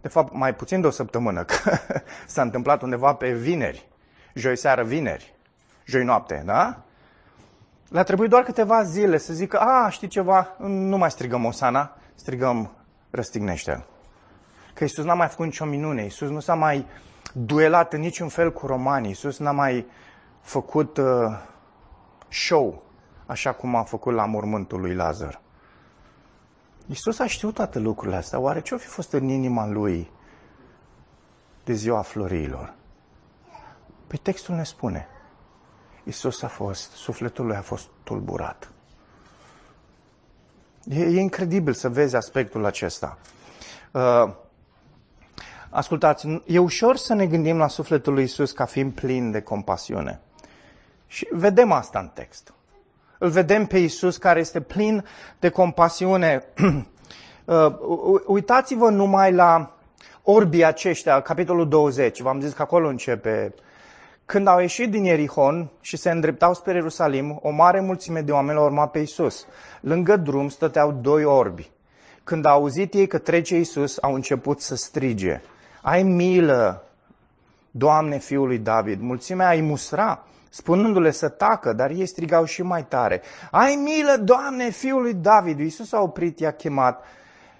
De 0.00 0.08
fapt, 0.08 0.32
mai 0.32 0.54
puțin 0.54 0.80
de 0.80 0.86
o 0.86 0.90
săptămână, 0.90 1.44
că 1.50 1.78
s-a 2.26 2.42
întâmplat 2.42 2.82
undeva 2.82 3.14
pe 3.14 3.32
vineri. 3.32 3.88
Joi 4.34 4.56
seară, 4.56 4.82
vineri. 4.82 5.33
Joi 5.84 6.04
noapte, 6.04 6.42
da? 6.44 6.82
Le-a 7.88 8.02
trebuit 8.02 8.30
doar 8.30 8.42
câteva 8.42 8.82
zile 8.82 9.18
să 9.18 9.32
zică, 9.32 9.58
a, 9.58 9.88
știi 9.88 10.08
ceva, 10.08 10.56
nu 10.58 10.96
mai 10.96 11.10
strigăm 11.10 11.44
Osana, 11.44 11.96
strigăm 12.14 12.70
răstignește 13.10 13.84
Că 14.74 14.84
Isus 14.84 15.04
n-a 15.04 15.14
mai 15.14 15.28
făcut 15.28 15.44
nicio 15.44 15.64
minune, 15.64 16.04
Isus 16.04 16.28
nu 16.28 16.40
s-a 16.40 16.54
mai 16.54 16.86
duelat 17.32 17.92
în 17.92 18.00
niciun 18.00 18.28
fel 18.28 18.52
cu 18.52 18.66
romanii. 18.66 19.08
Iisus 19.08 19.38
n-a 19.38 19.50
mai 19.50 19.86
făcut 20.40 20.96
uh, 20.96 21.06
show, 22.28 22.82
așa 23.26 23.52
cum 23.52 23.74
a 23.74 23.82
făcut 23.82 24.12
la 24.12 24.26
mormântul 24.26 24.80
lui 24.80 24.94
Lazar. 24.94 25.40
Iisus 26.86 27.18
a 27.18 27.26
știut 27.26 27.54
toate 27.54 27.78
lucrurile 27.78 28.16
astea. 28.16 28.38
Oare 28.38 28.60
ce-o 28.60 28.78
fi 28.78 28.86
fost 28.86 29.12
în 29.12 29.28
inima 29.28 29.66
lui 29.66 30.10
de 31.64 31.72
ziua 31.72 32.02
florilor? 32.02 32.74
Păi 34.06 34.18
textul 34.18 34.54
ne 34.54 34.64
spune. 34.64 35.08
Iisus 36.04 36.42
a 36.42 36.48
fost, 36.48 36.90
sufletul 36.90 37.46
lui 37.46 37.56
a 37.56 37.62
fost 37.62 37.86
tulburat. 38.02 38.70
E, 40.84 41.02
e 41.02 41.20
incredibil 41.20 41.72
să 41.72 41.88
vezi 41.88 42.16
aspectul 42.16 42.64
acesta. 42.64 43.18
Uh, 43.90 44.34
Ascultați, 45.74 46.42
e 46.46 46.58
ușor 46.58 46.96
să 46.96 47.14
ne 47.14 47.26
gândim 47.26 47.56
la 47.56 47.68
sufletul 47.68 48.12
lui 48.12 48.22
Isus 48.22 48.52
ca 48.52 48.64
fiind 48.64 48.92
plin 48.92 49.30
de 49.30 49.40
compasiune. 49.40 50.20
Și 51.06 51.28
vedem 51.30 51.72
asta 51.72 51.98
în 51.98 52.10
text. 52.14 52.54
Îl 53.18 53.28
vedem 53.28 53.66
pe 53.66 53.78
Isus 53.78 54.16
care 54.16 54.40
este 54.40 54.60
plin 54.60 55.04
de 55.38 55.48
compasiune. 55.48 56.44
Uh, 57.46 57.74
uitați-vă 58.26 58.90
numai 58.90 59.32
la 59.32 59.76
orbii 60.22 60.64
aceștia, 60.64 61.20
capitolul 61.20 61.68
20. 61.68 62.20
V-am 62.20 62.40
zis 62.40 62.52
că 62.52 62.62
acolo 62.62 62.88
începe. 62.88 63.54
Când 64.26 64.46
au 64.46 64.60
ieșit 64.60 64.90
din 64.90 65.04
Ierihon 65.04 65.70
și 65.80 65.96
se 65.96 66.10
îndreptau 66.10 66.54
spre 66.54 66.74
Ierusalim, 66.74 67.38
o 67.42 67.50
mare 67.50 67.80
mulțime 67.80 68.20
de 68.20 68.32
oameni 68.32 68.58
au 68.58 68.64
urmat 68.64 68.90
pe 68.90 68.98
Isus. 68.98 69.46
Lângă 69.80 70.16
drum 70.16 70.48
stăteau 70.48 70.92
doi 70.92 71.24
orbi. 71.24 71.70
Când 72.24 72.44
au 72.44 72.52
auzit 72.52 72.94
ei 72.94 73.06
că 73.06 73.18
trece 73.18 73.58
Isus, 73.58 73.98
au 74.00 74.14
început 74.14 74.60
să 74.60 74.76
strige– 74.76 75.40
ai 75.86 76.02
milă, 76.02 76.84
Doamne, 77.70 78.18
Fiul 78.18 78.46
lui 78.46 78.58
David. 78.58 79.00
Mulțimea 79.00 79.50
îi 79.50 79.60
musra, 79.60 80.26
spunându-le 80.50 81.10
să 81.10 81.28
tacă, 81.28 81.72
dar 81.72 81.90
ei 81.90 82.06
strigau 82.06 82.44
și 82.44 82.62
mai 82.62 82.84
tare. 82.84 83.22
Ai 83.50 83.74
milă, 83.74 84.16
Doamne, 84.16 84.70
Fiul 84.70 85.02
lui 85.02 85.14
David. 85.14 85.58
Iisus 85.58 85.92
a 85.92 86.00
oprit, 86.00 86.38
i-a 86.38 86.50
chemat 86.50 87.04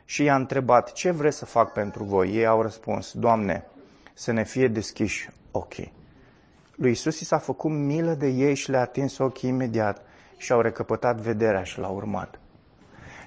și 0.05 0.23
i-a 0.23 0.35
întrebat, 0.35 0.93
ce 0.93 1.11
vreți 1.11 1.37
să 1.37 1.45
fac 1.45 1.73
pentru 1.73 2.05
voi? 2.05 2.37
Ei 2.37 2.47
au 2.47 2.63
răspuns, 2.63 3.13
Doamne, 3.13 3.67
să 4.15 4.33
ne 4.33 4.45
fie 4.45 4.69
deschiși 4.69 5.31
ochii. 5.51 5.93
Lui 6.77 6.89
Iisus 6.89 7.21
i 7.21 7.25
s-a 7.25 7.39
făcut 7.39 7.71
milă 7.71 8.15
de 8.15 8.27
ei 8.27 8.55
și 8.55 8.71
le-a 8.71 8.81
atins 8.81 9.19
ochii 9.19 9.49
imediat 9.49 10.03
și 10.37 10.53
au 10.53 10.61
recăpătat 10.61 11.17
vederea 11.17 11.63
și 11.63 11.79
l-au 11.79 11.95
urmat. 11.95 12.39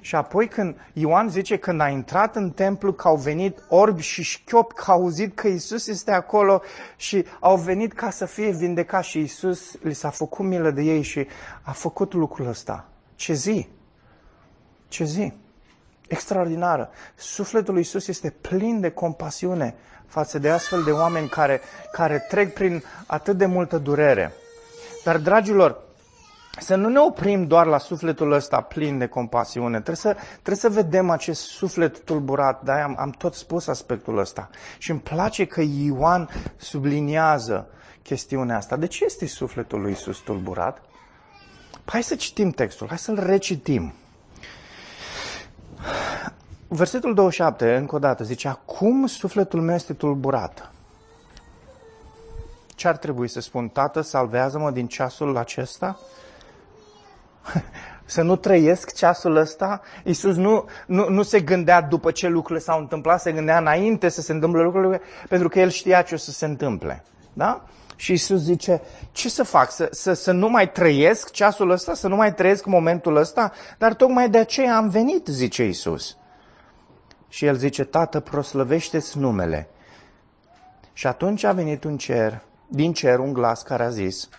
Și 0.01 0.15
apoi 0.15 0.47
când 0.47 0.75
Ioan 0.93 1.29
zice 1.29 1.57
când 1.57 1.81
a 1.81 1.87
intrat 1.87 2.35
în 2.35 2.51
templu 2.51 2.93
că 2.93 3.07
au 3.07 3.15
venit 3.15 3.63
orbi 3.69 4.01
și 4.01 4.23
șchiopi, 4.23 4.73
că 4.73 4.91
au 4.91 5.01
auzit 5.01 5.35
că 5.35 5.47
Isus 5.47 5.87
este 5.87 6.11
acolo 6.11 6.61
și 6.95 7.25
au 7.39 7.57
venit 7.57 7.93
ca 7.93 8.09
să 8.09 8.25
fie 8.25 8.51
vindecat 8.51 9.03
și 9.03 9.19
Isus 9.19 9.75
li 9.81 9.93
s-a 9.93 10.09
făcut 10.09 10.45
milă 10.45 10.71
de 10.71 10.81
ei 10.81 11.01
și 11.01 11.27
a 11.61 11.71
făcut 11.71 12.13
lucrul 12.13 12.47
ăsta. 12.47 12.89
Ce 13.15 13.33
zi! 13.33 13.67
Ce 14.87 15.03
zi! 15.03 15.33
Extraordinară! 16.07 16.89
Sufletul 17.15 17.73
lui 17.73 17.81
Isus 17.81 18.07
este 18.07 18.29
plin 18.29 18.79
de 18.79 18.91
compasiune 18.91 19.75
față 20.07 20.39
de 20.39 20.49
astfel 20.49 20.83
de 20.83 20.91
oameni 20.91 21.27
care, 21.27 21.61
care 21.91 22.25
trec 22.29 22.53
prin 22.53 22.83
atât 23.05 23.37
de 23.37 23.45
multă 23.45 23.77
durere. 23.77 24.33
Dar, 25.03 25.17
dragilor, 25.17 25.85
să 26.59 26.75
nu 26.75 26.89
ne 26.89 26.99
oprim 26.99 27.47
doar 27.47 27.65
la 27.65 27.77
sufletul 27.77 28.31
ăsta 28.31 28.61
plin 28.61 28.97
de 28.97 29.07
compasiune. 29.07 29.81
Trebuie 29.81 29.95
să, 29.95 30.15
trebuie 30.31 30.55
să 30.55 30.69
vedem 30.69 31.09
acest 31.09 31.41
suflet 31.41 32.03
tulburat. 32.03 32.63
Da, 32.63 32.83
am, 32.83 32.95
am 32.99 33.09
tot 33.09 33.33
spus 33.33 33.67
aspectul 33.67 34.17
ăsta. 34.17 34.49
Și 34.77 34.91
îmi 34.91 34.99
place 34.99 35.45
că 35.45 35.61
Ioan 35.61 36.29
subliniază 36.57 37.69
chestiunea 38.03 38.57
asta. 38.57 38.75
De 38.75 38.87
ce 38.87 39.05
este 39.05 39.27
sufletul 39.27 39.81
lui 39.81 39.91
Isus 39.91 40.17
tulburat? 40.17 40.81
Hai 41.85 42.03
să 42.03 42.15
citim 42.15 42.49
textul, 42.49 42.87
hai 42.87 42.97
să-l 42.97 43.19
recitim. 43.25 43.93
Versetul 46.69 47.13
27, 47.13 47.75
încă 47.75 47.95
o 47.95 47.99
dată, 47.99 48.23
zice, 48.23 48.47
Acum 48.47 49.05
sufletul 49.05 49.61
meu 49.61 49.75
este 49.75 49.93
tulburat. 49.93 50.71
ce 52.75 52.87
ar 52.87 52.97
trebui 52.97 53.27
să 53.27 53.39
spun? 53.39 53.67
Tată, 53.67 54.01
salvează-mă 54.01 54.71
din 54.71 54.87
ceasul 54.87 55.37
acesta? 55.37 55.99
să 58.05 58.21
nu 58.21 58.35
trăiesc 58.35 58.93
ceasul 58.93 59.35
ăsta? 59.35 59.81
Iisus 60.03 60.35
nu, 60.35 60.65
nu, 60.85 61.09
nu 61.09 61.23
se 61.23 61.39
gândea 61.39 61.81
după 61.81 62.11
ce 62.11 62.27
lucrurile 62.27 62.65
s-au 62.65 62.79
întâmplat, 62.79 63.21
se 63.21 63.31
gândea 63.31 63.57
înainte 63.57 64.09
să 64.09 64.21
se 64.21 64.31
întâmple 64.31 64.61
lucrurile, 64.61 65.01
pentru 65.29 65.49
că 65.49 65.59
el 65.59 65.69
știa 65.69 66.01
ce 66.01 66.13
o 66.13 66.17
să 66.17 66.31
se 66.31 66.45
întâmple. 66.45 67.03
Da? 67.33 67.65
Și 67.95 68.13
Isus 68.13 68.41
zice, 68.41 68.81
ce 69.11 69.29
să 69.29 69.43
fac? 69.43 69.71
Să, 69.71 69.87
să, 69.91 70.13
să 70.13 70.31
nu 70.31 70.49
mai 70.49 70.71
trăiesc 70.71 71.31
ceasul 71.31 71.69
ăsta? 71.69 71.93
Să 71.93 72.07
nu 72.07 72.15
mai 72.15 72.33
trăiesc 72.33 72.65
momentul 72.65 73.15
ăsta? 73.15 73.51
Dar 73.77 73.93
tocmai 73.93 74.29
de 74.29 74.37
aceea 74.37 74.77
am 74.77 74.89
venit, 74.89 75.27
zice 75.27 75.63
Isus. 75.63 76.17
Și 77.27 77.45
el 77.45 77.55
zice, 77.55 77.83
Tată, 77.83 78.19
proslăvește-ți 78.19 79.17
numele. 79.17 79.69
Și 80.93 81.07
atunci 81.07 81.43
a 81.43 81.51
venit 81.51 81.83
un 81.83 81.97
cer, 81.97 82.41
din 82.67 82.93
cer 82.93 83.19
un 83.19 83.33
glas 83.33 83.61
care 83.61 83.83
a 83.83 83.89
zis, 83.89 84.29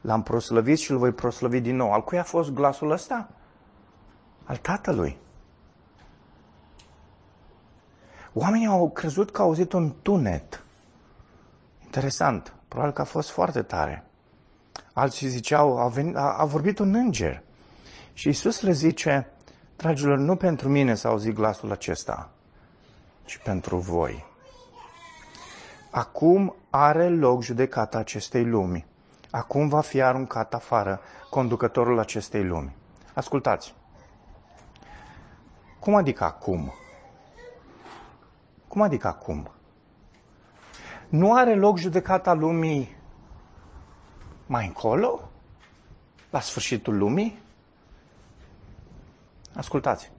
l-am 0.00 0.22
proslăvit 0.22 0.78
și 0.78 0.90
îl 0.90 0.98
voi 0.98 1.12
proslăvi 1.12 1.60
din 1.60 1.76
nou. 1.76 1.92
Al 1.92 2.04
cui 2.04 2.18
a 2.18 2.22
fost 2.22 2.50
glasul 2.50 2.90
ăsta? 2.90 3.28
Al 4.44 4.56
tatălui. 4.56 5.18
Oamenii 8.32 8.66
au 8.66 8.90
crezut 8.90 9.30
că 9.30 9.40
au 9.40 9.46
auzit 9.46 9.72
un 9.72 9.94
tunet. 10.02 10.62
Interesant. 11.84 12.54
Probabil 12.68 12.92
că 12.94 13.00
a 13.00 13.04
fost 13.04 13.30
foarte 13.30 13.62
tare. 13.62 14.04
Alții 14.92 15.28
ziceau, 15.28 15.78
a, 15.78 15.88
venit, 15.88 16.16
a, 16.16 16.36
a 16.38 16.44
vorbit 16.44 16.78
un 16.78 16.94
înger. 16.94 17.42
Și 18.12 18.28
Isus 18.28 18.60
le 18.60 18.72
zice, 18.72 19.32
dragilor, 19.80 20.18
nu 20.18 20.36
pentru 20.36 20.68
mine 20.68 20.94
s-a 20.94 21.08
auzit 21.08 21.34
glasul 21.34 21.70
acesta, 21.70 22.30
ci 23.24 23.38
pentru 23.38 23.76
voi. 23.76 24.24
Acum 25.90 26.54
are 26.70 27.08
loc 27.08 27.42
judecata 27.42 27.98
acestei 27.98 28.44
lumi. 28.44 28.86
Acum 29.30 29.68
va 29.68 29.80
fi 29.80 30.02
aruncat 30.02 30.54
afară 30.54 31.00
conducătorul 31.30 31.98
acestei 31.98 32.44
lumi. 32.44 32.76
Ascultați. 33.14 33.74
Cum 35.78 35.94
adică 35.94 36.24
acum? 36.24 36.72
Cum 38.68 38.82
adică 38.82 39.06
acum? 39.06 39.50
Nu 41.08 41.34
are 41.34 41.54
loc 41.54 41.78
judecata 41.78 42.32
lumii 42.32 42.96
mai 44.46 44.66
încolo? 44.66 45.30
La 46.30 46.40
sfârșitul 46.40 46.98
lumii? 46.98 47.38
Ascultați. 49.54 50.12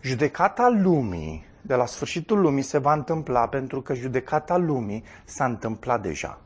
Judecata 0.00 0.68
lumii 0.68 1.44
de 1.60 1.74
la 1.74 1.86
sfârșitul 1.86 2.40
lumii 2.40 2.62
se 2.62 2.78
va 2.78 2.92
întâmpla 2.92 3.48
pentru 3.48 3.82
că 3.82 3.94
judecata 3.94 4.56
lumii 4.56 5.04
s-a 5.24 5.44
întâmplat 5.44 6.02
deja. 6.02 6.40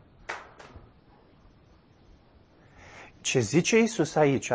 Ce 3.21 3.41
zice 3.41 3.79
Isus 3.79 4.15
aici 4.15 4.53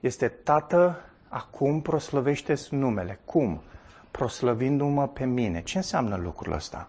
este, 0.00 0.28
Tată, 0.28 1.00
acum 1.28 1.80
proslăvește 1.80 2.54
numele. 2.70 3.20
Cum? 3.24 3.62
Proslăvindu-mă 4.10 5.08
pe 5.08 5.24
mine. 5.24 5.62
Ce 5.62 5.76
înseamnă 5.76 6.16
lucrul 6.16 6.52
ăsta? 6.52 6.88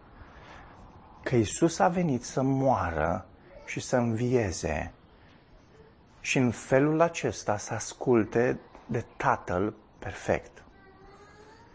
Că 1.24 1.36
Isus 1.36 1.80
a 1.80 1.88
venit 1.88 2.24
să 2.24 2.42
moară 2.42 3.26
și 3.66 3.80
să 3.80 3.96
învieze 3.96 4.92
și 6.20 6.38
în 6.38 6.52
felul 6.52 7.02
acesta 7.02 7.58
să 7.58 7.74
asculte 7.74 8.60
de 8.86 9.06
Tatăl 9.18 9.74
perfect. 10.00 10.64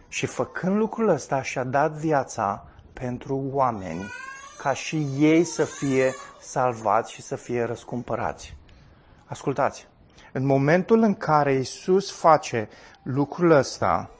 Și 0.09 0.27
făcând 0.27 0.77
lucrul 0.77 1.09
ăsta 1.09 1.43
și-a 1.43 1.65
dat 1.65 1.93
viața 1.93 2.67
pentru 2.93 3.43
oameni, 3.53 4.11
ca 4.59 4.73
și 4.73 5.07
ei 5.19 5.45
să 5.45 5.65
fie 5.65 6.15
salvați 6.41 7.13
și 7.13 7.23
să 7.23 7.37
fie 7.37 7.63
răscumpărați. 7.63 8.57
Ascultați, 9.25 9.89
în 10.33 10.45
momentul 10.45 11.03
în 11.03 11.15
care 11.15 11.53
Isus 11.55 12.13
face 12.13 12.69
lucrul 13.03 13.51
ăsta, 13.51 14.11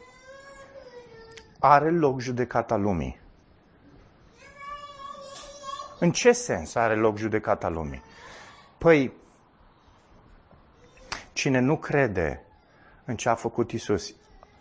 are 1.59 1.91
loc 1.91 2.21
judecata 2.21 2.77
lumii. 2.77 3.21
În 5.99 6.13
ce 6.13 6.33
sens 6.33 6.75
are 6.75 6.95
loc 6.95 7.17
judecata 7.17 7.69
lumii? 7.69 8.03
Păi, 8.79 9.13
cine 11.33 11.59
nu 11.59 11.77
crede 11.77 12.43
în 13.05 13.17
ce 13.17 13.29
a 13.29 13.35
făcut 13.35 13.71
Isus 13.71 14.15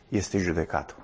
este 0.07 0.37
judecat. 0.37 0.95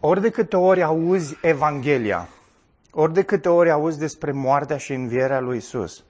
Ori 0.00 0.20
de 0.20 0.30
câte 0.30 0.56
ori 0.56 0.82
auzi 0.82 1.38
Evanghelia, 1.42 2.28
ori 2.90 3.12
de 3.12 3.22
câte 3.22 3.48
ori 3.48 3.70
auzi 3.70 3.98
despre 3.98 4.32
moartea 4.32 4.76
și 4.76 4.92
învierea 4.92 5.40
lui 5.40 5.56
Isus 5.56 6.04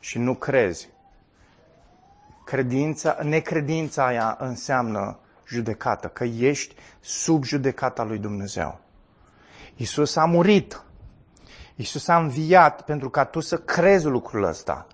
și 0.00 0.18
nu 0.18 0.34
crezi, 0.34 0.88
credința, 2.44 3.18
necredința 3.22 4.06
aia 4.06 4.36
înseamnă 4.40 5.18
judecată, 5.46 6.08
că 6.08 6.24
ești 6.24 6.74
sub 7.00 7.44
judecata 7.44 8.04
lui 8.04 8.18
Dumnezeu. 8.18 8.80
Isus 9.76 10.16
a 10.16 10.24
murit. 10.24 10.82
Isus 11.76 12.08
a 12.08 12.16
înviat 12.16 12.82
pentru 12.82 13.10
ca 13.10 13.24
tu 13.24 13.40
să 13.40 13.58
crezi 13.58 14.06
lucrul 14.06 14.42
ăsta. 14.42 14.86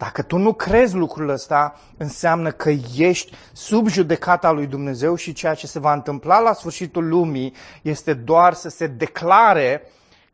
Dacă 0.00 0.22
tu 0.22 0.36
nu 0.36 0.52
crezi 0.52 0.94
lucrul 0.94 1.28
ăsta, 1.28 1.74
înseamnă 1.96 2.50
că 2.50 2.70
ești 2.96 3.36
sub 3.52 3.88
judecata 3.88 4.50
lui 4.50 4.66
Dumnezeu 4.66 5.14
și 5.14 5.32
ceea 5.32 5.54
ce 5.54 5.66
se 5.66 5.78
va 5.78 5.92
întâmpla 5.92 6.38
la 6.38 6.52
sfârșitul 6.52 7.08
lumii 7.08 7.54
este 7.82 8.14
doar 8.14 8.52
să 8.52 8.68
se 8.68 8.86
declare 8.86 9.82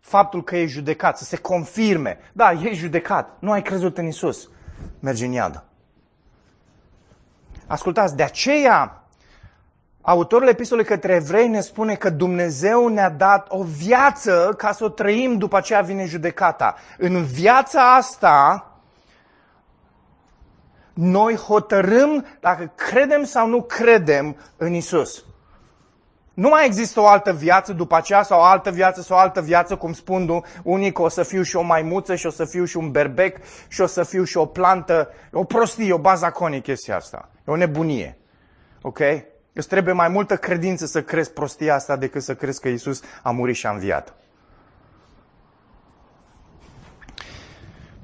faptul 0.00 0.44
că 0.44 0.56
ești 0.56 0.72
judecat, 0.72 1.18
să 1.18 1.24
se 1.24 1.36
confirme. 1.36 2.18
Da, 2.32 2.50
ești 2.50 2.74
judecat, 2.74 3.36
nu 3.38 3.50
ai 3.50 3.62
crezut 3.62 3.98
în 3.98 4.06
Isus. 4.06 4.48
Mergi 5.00 5.24
în 5.24 5.32
iadă. 5.32 5.64
Ascultați, 7.66 8.16
de 8.16 8.22
aceea 8.22 9.04
autorul 10.00 10.48
epistolei 10.48 10.84
către 10.84 11.14
evrei 11.14 11.48
ne 11.48 11.60
spune 11.60 11.94
că 11.94 12.10
Dumnezeu 12.10 12.88
ne-a 12.88 13.10
dat 13.10 13.46
o 13.50 13.62
viață 13.62 14.54
ca 14.56 14.72
să 14.72 14.84
o 14.84 14.88
trăim 14.88 15.38
după 15.38 15.56
aceea 15.56 15.80
vine 15.80 16.04
judecata. 16.04 16.74
În 16.98 17.24
viața 17.24 17.94
asta, 17.94 18.70
noi 20.96 21.34
hotărâm 21.34 22.26
dacă 22.40 22.72
credem 22.74 23.24
sau 23.24 23.48
nu 23.48 23.62
credem 23.62 24.36
în 24.56 24.72
Isus. 24.72 25.24
Nu 26.34 26.48
mai 26.48 26.66
există 26.66 27.00
o 27.00 27.06
altă 27.06 27.32
viață 27.32 27.72
după 27.72 27.96
aceea 27.96 28.22
sau 28.22 28.40
o 28.40 28.42
altă 28.42 28.70
viață 28.70 29.00
sau 29.00 29.16
o 29.16 29.20
altă 29.20 29.40
viață, 29.40 29.76
cum 29.76 29.92
spun 29.92 30.44
unii 30.62 30.92
că 30.92 31.02
o 31.02 31.08
să 31.08 31.22
fiu 31.22 31.42
și 31.42 31.56
o 31.56 31.62
maimuță 31.62 32.14
și 32.14 32.26
o 32.26 32.30
să 32.30 32.44
fiu 32.44 32.64
și 32.64 32.76
un 32.76 32.90
berbec 32.90 33.36
și 33.68 33.80
o 33.80 33.86
să 33.86 34.02
fiu 34.02 34.24
și 34.24 34.36
o 34.36 34.46
plantă. 34.46 35.08
O 35.32 35.44
prostie, 35.44 35.92
o 35.92 35.98
bazaconie 35.98 36.60
chestia 36.60 36.96
asta. 36.96 37.28
E 37.48 37.52
o 37.52 37.56
nebunie. 37.56 38.18
Ok? 38.82 38.98
Îți 39.52 39.68
trebuie 39.68 39.94
mai 39.94 40.08
multă 40.08 40.36
credință 40.36 40.86
să 40.86 41.02
crezi 41.02 41.32
prostia 41.32 41.74
asta 41.74 41.96
decât 41.96 42.22
să 42.22 42.34
crezi 42.34 42.60
că 42.60 42.68
Isus 42.68 43.02
a 43.22 43.30
murit 43.30 43.56
și 43.56 43.66
a 43.66 43.70
înviat. 43.70 44.14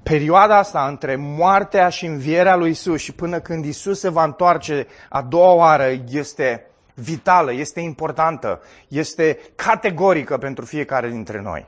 Perioada 0.03 0.57
asta 0.57 0.87
între 0.87 1.17
moartea 1.17 1.89
și 1.89 2.07
învierea 2.07 2.57
lui 2.57 2.71
Isus 2.71 3.01
și 3.01 3.13
până 3.13 3.41
când 3.41 3.65
Isus 3.65 3.99
se 3.99 4.09
va 4.09 4.25
întoarce 4.25 4.87
a 5.09 5.23
doua 5.23 5.53
oară 5.53 5.89
este 6.11 6.67
vitală, 6.95 7.53
este 7.53 7.81
importantă, 7.81 8.61
este 8.89 9.39
categorică 9.55 10.39
pentru 10.39 10.65
fiecare 10.65 11.09
dintre 11.09 11.41
noi. 11.41 11.67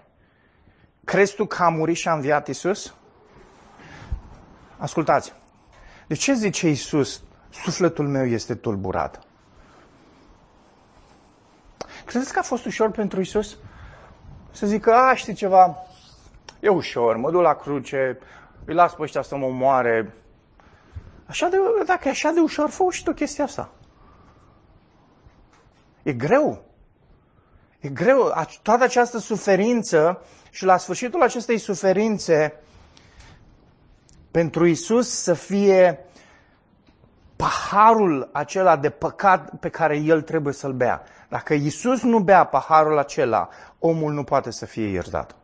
Crezi 1.05 1.35
tu 1.35 1.47
că 1.47 1.62
a 1.62 1.68
murit 1.68 1.97
și 1.97 2.09
a 2.09 2.12
înviat 2.12 2.49
Isus? 2.49 2.94
Ascultați, 4.77 5.33
de 6.07 6.14
ce 6.14 6.33
zice 6.33 6.68
Isus, 6.68 7.23
sufletul 7.51 8.09
meu 8.09 8.27
este 8.27 8.55
tulburat? 8.55 9.20
Credeți 12.05 12.33
că 12.33 12.38
a 12.38 12.42
fost 12.42 12.64
ușor 12.64 12.90
pentru 12.90 13.20
Isus? 13.20 13.57
Să 14.51 14.66
zică, 14.66 14.94
a, 14.94 15.14
știi 15.14 15.35
ceva, 15.35 15.77
E 16.64 16.68
ușor, 16.68 17.16
mă 17.16 17.31
duc 17.31 17.40
la 17.40 17.55
cruce, 17.55 18.18
îi 18.64 18.74
las 18.74 18.94
pe 18.94 19.03
ăștia 19.03 19.22
să 19.22 19.37
mă 19.37 19.48
moare. 19.48 20.14
Așa 21.27 21.48
de, 21.48 21.57
dacă 21.87 22.09
e 22.09 22.11
așa 22.11 22.31
de 22.31 22.40
ușor, 22.40 22.70
fă 22.70 22.85
și 22.90 23.03
tu 23.03 23.12
chestia 23.12 23.44
asta. 23.44 23.70
E 26.03 26.12
greu. 26.12 26.64
E 27.81 27.88
greu. 27.88 28.33
Toată 28.62 28.85
această 28.85 29.18
suferință 29.18 30.22
și 30.50 30.64
la 30.64 30.77
sfârșitul 30.77 31.22
acestei 31.22 31.59
suferințe, 31.59 32.61
pentru 34.31 34.66
Isus 34.66 35.09
să 35.09 35.35
fie 35.35 36.05
paharul 37.37 38.29
acela 38.33 38.77
de 38.77 38.90
păcat 38.90 39.50
pe 39.61 39.68
care 39.68 39.96
el 39.96 40.22
trebuie 40.22 40.53
să-l 40.53 40.72
bea. 40.72 41.03
Dacă 41.29 41.55
Isus 41.55 42.03
nu 42.03 42.18
bea 42.18 42.44
paharul 42.44 42.98
acela, 42.98 43.48
omul 43.79 44.12
nu 44.12 44.24
poate 44.24 44.50
să 44.50 44.66
fie 44.66 44.87
iertat. 44.87 45.37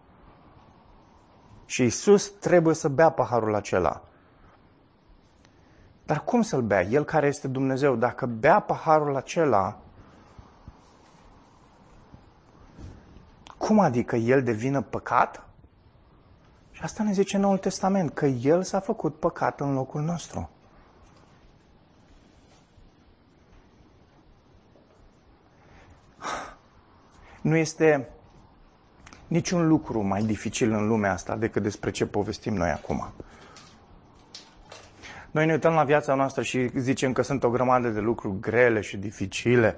Și 1.71 1.85
Isus 1.85 2.31
trebuie 2.31 2.75
să 2.75 2.89
bea 2.89 3.11
paharul 3.11 3.55
acela. 3.55 4.03
Dar 6.05 6.25
cum 6.25 6.43
să-l 6.43 6.63
bea? 6.63 6.83
El 6.83 7.05
care 7.05 7.27
este 7.27 7.49
Dumnezeu, 7.49 7.97
dacă 7.97 8.27
bea 8.27 8.61
paharul 8.61 9.17
acela, 9.17 9.79
Cum 13.59 13.79
adică 13.79 14.17
El 14.17 14.43
devină 14.43 14.83
păcat? 14.83 15.49
Și 16.71 16.83
asta 16.83 17.03
ne 17.03 17.13
zice 17.13 17.37
Noul 17.39 17.59
Testament, 17.59 18.11
că 18.11 18.27
El 18.27 18.63
s-a 18.63 18.81
făcut 18.81 19.19
păcat 19.19 19.61
în 19.61 19.75
locul 19.75 20.01
nostru. 20.01 20.51
Nu 27.41 27.57
este 27.57 28.09
niciun 29.31 29.69
lucru 29.69 30.01
mai 30.01 30.23
dificil 30.23 30.73
în 30.73 30.87
lumea 30.87 31.13
asta 31.13 31.37
decât 31.37 31.63
despre 31.63 31.91
ce 31.91 32.07
povestim 32.07 32.55
noi 32.55 32.71
acum. 32.71 33.13
Noi 35.31 35.47
ne 35.47 35.53
uităm 35.53 35.73
la 35.73 35.85
viața 35.85 36.15
noastră 36.15 36.43
și 36.43 36.71
zicem 36.79 37.13
că 37.13 37.23
sunt 37.23 37.45
o 37.45 37.51
grămadă 37.51 37.89
de 37.89 38.01
lucruri 38.01 38.41
grele 38.41 38.81
și 38.81 38.97
dificile. 38.97 39.77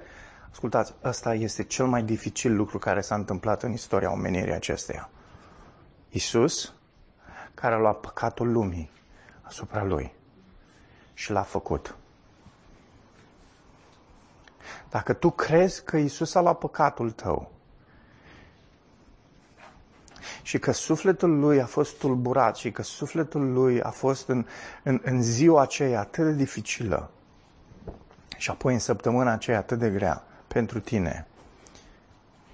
Ascultați, 0.51 0.93
ăsta 1.03 1.33
este 1.33 1.63
cel 1.63 1.85
mai 1.85 2.03
dificil 2.03 2.55
lucru 2.55 2.77
care 2.77 3.01
s-a 3.01 3.15
întâmplat 3.15 3.63
în 3.63 3.71
istoria 3.71 4.11
omenirii 4.11 4.53
acesteia. 4.53 5.09
Isus, 6.09 6.73
care 7.53 7.75
a 7.75 7.77
luat 7.77 7.99
păcatul 7.99 8.51
lumii 8.51 8.91
asupra 9.41 9.83
lui 9.83 10.13
și 11.13 11.31
l-a 11.31 11.41
făcut. 11.41 11.95
Dacă 14.89 15.13
tu 15.13 15.31
crezi 15.31 15.83
că 15.83 15.97
Isus 15.97 16.35
a 16.35 16.41
luat 16.41 16.57
păcatul 16.57 17.11
tău 17.11 17.52
și 20.41 20.59
că 20.59 20.71
sufletul 20.71 21.39
lui 21.39 21.61
a 21.61 21.65
fost 21.65 21.97
tulburat 21.97 22.55
și 22.55 22.71
că 22.71 22.83
sufletul 22.83 23.53
lui 23.53 23.81
a 23.81 23.89
fost 23.89 24.27
în, 24.27 24.45
în, 24.83 25.01
în 25.03 25.21
ziua 25.21 25.61
aceea 25.61 25.99
atât 25.99 26.25
de 26.25 26.33
dificilă 26.33 27.09
și 28.37 28.49
apoi 28.49 28.73
în 28.73 28.79
săptămâna 28.79 29.31
aceea 29.31 29.57
atât 29.57 29.79
de 29.79 29.89
grea 29.89 30.23
pentru 30.47 30.79
tine, 30.79 31.27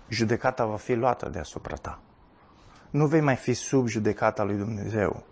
judecata 0.08 0.66
va 0.66 0.78
fi 0.78 0.94
luată 0.94 1.30
deasupra 1.30 1.76
ta. 1.76 2.00
Nu 2.90 3.06
vei 3.06 3.22
mai 3.22 3.36
fi 3.36 3.54
sub 3.54 3.88
judecata 3.88 4.44
lui 4.44 4.56
Dumnezeu, 4.56 5.24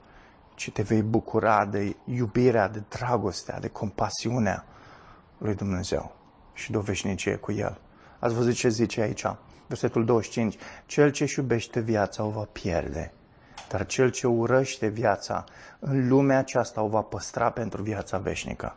ci 0.56 0.72
te 0.72 0.82
vei 0.82 1.02
bucura 1.02 1.66
de 1.66 1.96
iubirea, 2.06 2.68
de 2.68 2.82
dragostea, 2.90 3.60
de 3.60 3.68
compasiunea 3.68 4.66
lui 5.38 5.56
Dumnezeu 5.56 6.16
și 6.54 6.72
de 6.72 6.78
o 6.78 6.82
veșnicie 6.82 7.36
cu 7.36 7.52
El. 7.52 7.82
Ați 8.20 8.34
văzut 8.34 8.54
ce 8.54 8.70
zice 8.70 9.02
aici? 9.02 9.26
Versetul 9.68 10.06
25. 10.06 10.58
Cel 10.86 11.12
ce 11.12 11.24
își 11.24 11.40
iubește 11.40 11.80
viața 11.80 12.24
o 12.24 12.30
va 12.30 12.48
pierde, 12.52 13.14
dar 13.70 13.86
cel 13.86 14.10
ce 14.10 14.28
urăște 14.28 14.88
viața 14.88 15.44
în 15.80 16.08
lumea 16.08 16.38
aceasta 16.38 16.82
o 16.82 16.88
va 16.88 17.02
păstra 17.02 17.50
pentru 17.50 17.82
viața 17.82 18.18
veșnică. 18.18 18.76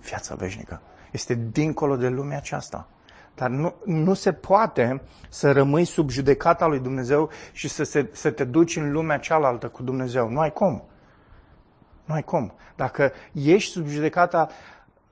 Viața 0.00 0.34
veșnică. 0.34 0.80
Este 1.10 1.34
dincolo 1.34 1.96
de 1.96 2.08
lumea 2.08 2.36
aceasta. 2.36 2.88
Dar 3.34 3.50
nu, 3.50 3.74
nu 3.84 4.14
se 4.14 4.32
poate 4.32 5.02
să 5.28 5.52
rămâi 5.52 5.84
sub 5.84 6.10
judecata 6.10 6.66
lui 6.66 6.78
Dumnezeu 6.78 7.30
și 7.52 7.68
să, 7.68 7.82
se, 7.82 8.08
să 8.12 8.30
te 8.30 8.44
duci 8.44 8.76
în 8.76 8.92
lumea 8.92 9.18
cealaltă 9.18 9.68
cu 9.68 9.82
Dumnezeu. 9.82 10.28
Nu 10.28 10.40
ai 10.40 10.52
cum. 10.52 10.84
Nu 12.04 12.14
ai 12.14 12.22
cum. 12.22 12.52
Dacă 12.76 13.12
ești 13.32 13.72
sub 13.72 13.86
judecata 13.86 14.48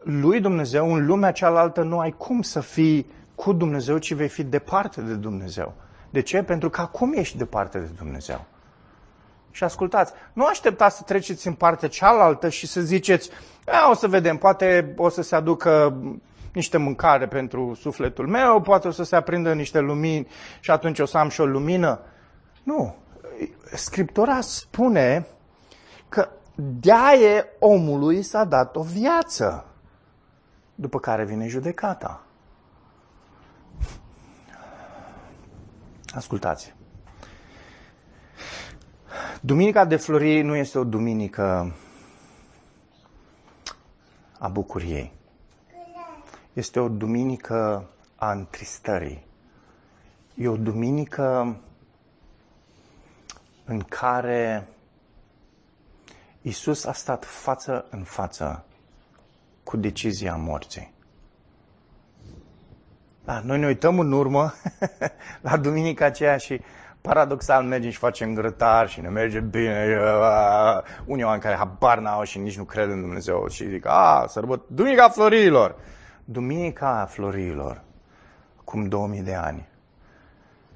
lui 0.02 0.40
Dumnezeu, 0.40 0.94
în 0.94 1.06
lumea 1.06 1.32
cealaltă 1.32 1.82
nu 1.82 1.98
ai 1.98 2.14
cum 2.16 2.42
să 2.42 2.60
fii 2.60 3.10
cu 3.34 3.52
Dumnezeu, 3.52 3.98
ci 3.98 4.12
vei 4.12 4.28
fi 4.28 4.42
departe 4.42 5.00
de 5.00 5.14
Dumnezeu. 5.14 5.74
De 6.10 6.20
ce? 6.20 6.42
Pentru 6.42 6.70
că 6.70 6.80
acum 6.80 7.12
ești 7.12 7.36
departe 7.36 7.78
de 7.78 7.90
Dumnezeu. 7.96 8.44
Și 9.50 9.64
ascultați, 9.64 10.12
nu 10.32 10.46
așteptați 10.46 10.96
să 10.96 11.02
treceți 11.02 11.46
în 11.46 11.52
partea 11.52 11.88
cealaltă 11.88 12.48
și 12.48 12.66
să 12.66 12.80
ziceți, 12.80 13.30
o 13.90 13.94
să 13.94 14.08
vedem, 14.08 14.36
poate 14.36 14.94
o 14.96 15.08
să 15.08 15.22
se 15.22 15.34
aducă 15.34 15.96
niște 16.52 16.76
mâncare 16.76 17.26
pentru 17.26 17.74
sufletul 17.80 18.26
meu, 18.26 18.60
poate 18.60 18.88
o 18.88 18.90
să 18.90 19.02
se 19.02 19.16
aprindă 19.16 19.52
niște 19.52 19.78
lumini 19.78 20.28
și 20.60 20.70
atunci 20.70 20.98
o 20.98 21.04
să 21.04 21.18
am 21.18 21.28
și 21.28 21.40
o 21.40 21.46
lumină. 21.46 22.00
Nu. 22.62 22.94
Scriptura 23.74 24.40
spune 24.40 25.26
că 26.08 26.28
de 26.54 27.46
omului 27.58 28.22
s-a 28.22 28.44
dat 28.44 28.76
o 28.76 28.82
viață 28.82 29.64
după 30.80 31.00
care 31.00 31.24
vine 31.24 31.48
judecata. 31.48 32.22
Ascultați. 36.14 36.74
Duminica 39.40 39.84
de 39.84 39.96
Flori 39.96 40.42
nu 40.42 40.54
este 40.54 40.78
o 40.78 40.84
duminică 40.84 41.74
a 44.38 44.48
bucuriei. 44.48 45.12
Este 46.52 46.80
o 46.80 46.88
duminică 46.88 47.88
a 48.16 48.32
întristării. 48.32 49.26
E 50.34 50.48
o 50.48 50.56
duminică 50.56 51.60
în 53.64 53.80
care 53.80 54.68
Isus 56.42 56.84
a 56.84 56.92
stat 56.92 57.24
față 57.24 57.86
în 57.90 58.02
față 58.04 58.64
cu 59.68 59.76
decizia 59.76 60.36
morții. 60.36 60.94
Da, 63.24 63.40
noi 63.44 63.58
ne 63.58 63.66
uităm 63.66 63.98
în 63.98 64.12
urmă 64.12 64.52
la 65.46 65.56
duminica 65.56 66.04
aceea 66.04 66.36
și 66.36 66.60
paradoxal 67.00 67.64
mergem 67.64 67.90
și 67.90 67.98
facem 67.98 68.34
grătar 68.34 68.88
și 68.88 69.00
ne 69.00 69.08
merge 69.08 69.40
bine. 69.40 69.98
Unii 71.04 71.24
oameni 71.24 71.42
care 71.42 71.56
habar 71.56 71.98
n-au 71.98 72.22
și 72.22 72.38
nici 72.38 72.56
nu 72.56 72.64
cred 72.64 72.90
în 72.90 73.00
Dumnezeu 73.00 73.48
și 73.48 73.68
zic, 73.68 73.86
a, 73.86 74.24
sărbăt, 74.28 74.62
Duminica 74.68 75.08
Florilor. 75.08 75.74
Duminica 76.24 77.06
Florilor, 77.10 77.82
cum 78.64 78.88
2000 78.88 79.20
de 79.20 79.34
ani. 79.34 79.68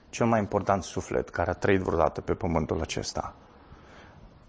Cel 0.09 0.27
mai 0.27 0.39
important 0.39 0.83
suflet 0.83 1.29
care 1.29 1.51
a 1.51 1.55
trăit 1.55 1.81
vreodată 1.81 2.21
pe 2.21 2.35
pământul 2.35 2.81
acesta. 2.81 3.35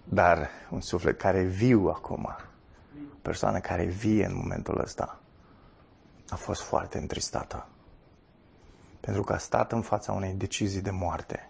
Dar 0.04 0.50
un 0.70 0.82
suflet 0.82 1.18
care 1.18 1.38
e 1.38 1.44
viu 1.44 1.88
acum 1.88 2.36
persoană 3.24 3.60
care 3.60 3.84
vie 3.84 4.26
în 4.26 4.36
momentul 4.36 4.80
ăsta 4.80 5.20
a 6.30 6.36
fost 6.36 6.62
foarte 6.62 6.98
întristată. 6.98 7.68
Pentru 9.00 9.24
că 9.24 9.34
a 9.34 9.38
stat 9.38 9.72
în 9.72 9.82
fața 9.82 10.12
unei 10.12 10.34
decizii 10.34 10.82
de 10.82 10.90
moarte. 10.92 11.50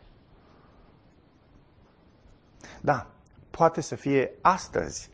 Da, 2.81 3.07
poate 3.49 3.81
să 3.81 3.95
fie 3.95 4.31
astăzi, 4.41 5.09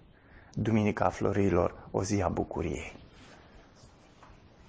Duminica 0.53 1.09
Florilor, 1.09 1.87
o 1.91 2.03
zi 2.03 2.21
a 2.21 2.27
bucuriei. 2.27 2.97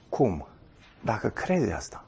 Cum? 0.09 0.47
Dacă 1.05 1.29
crezi 1.29 1.73
asta. 1.73 2.05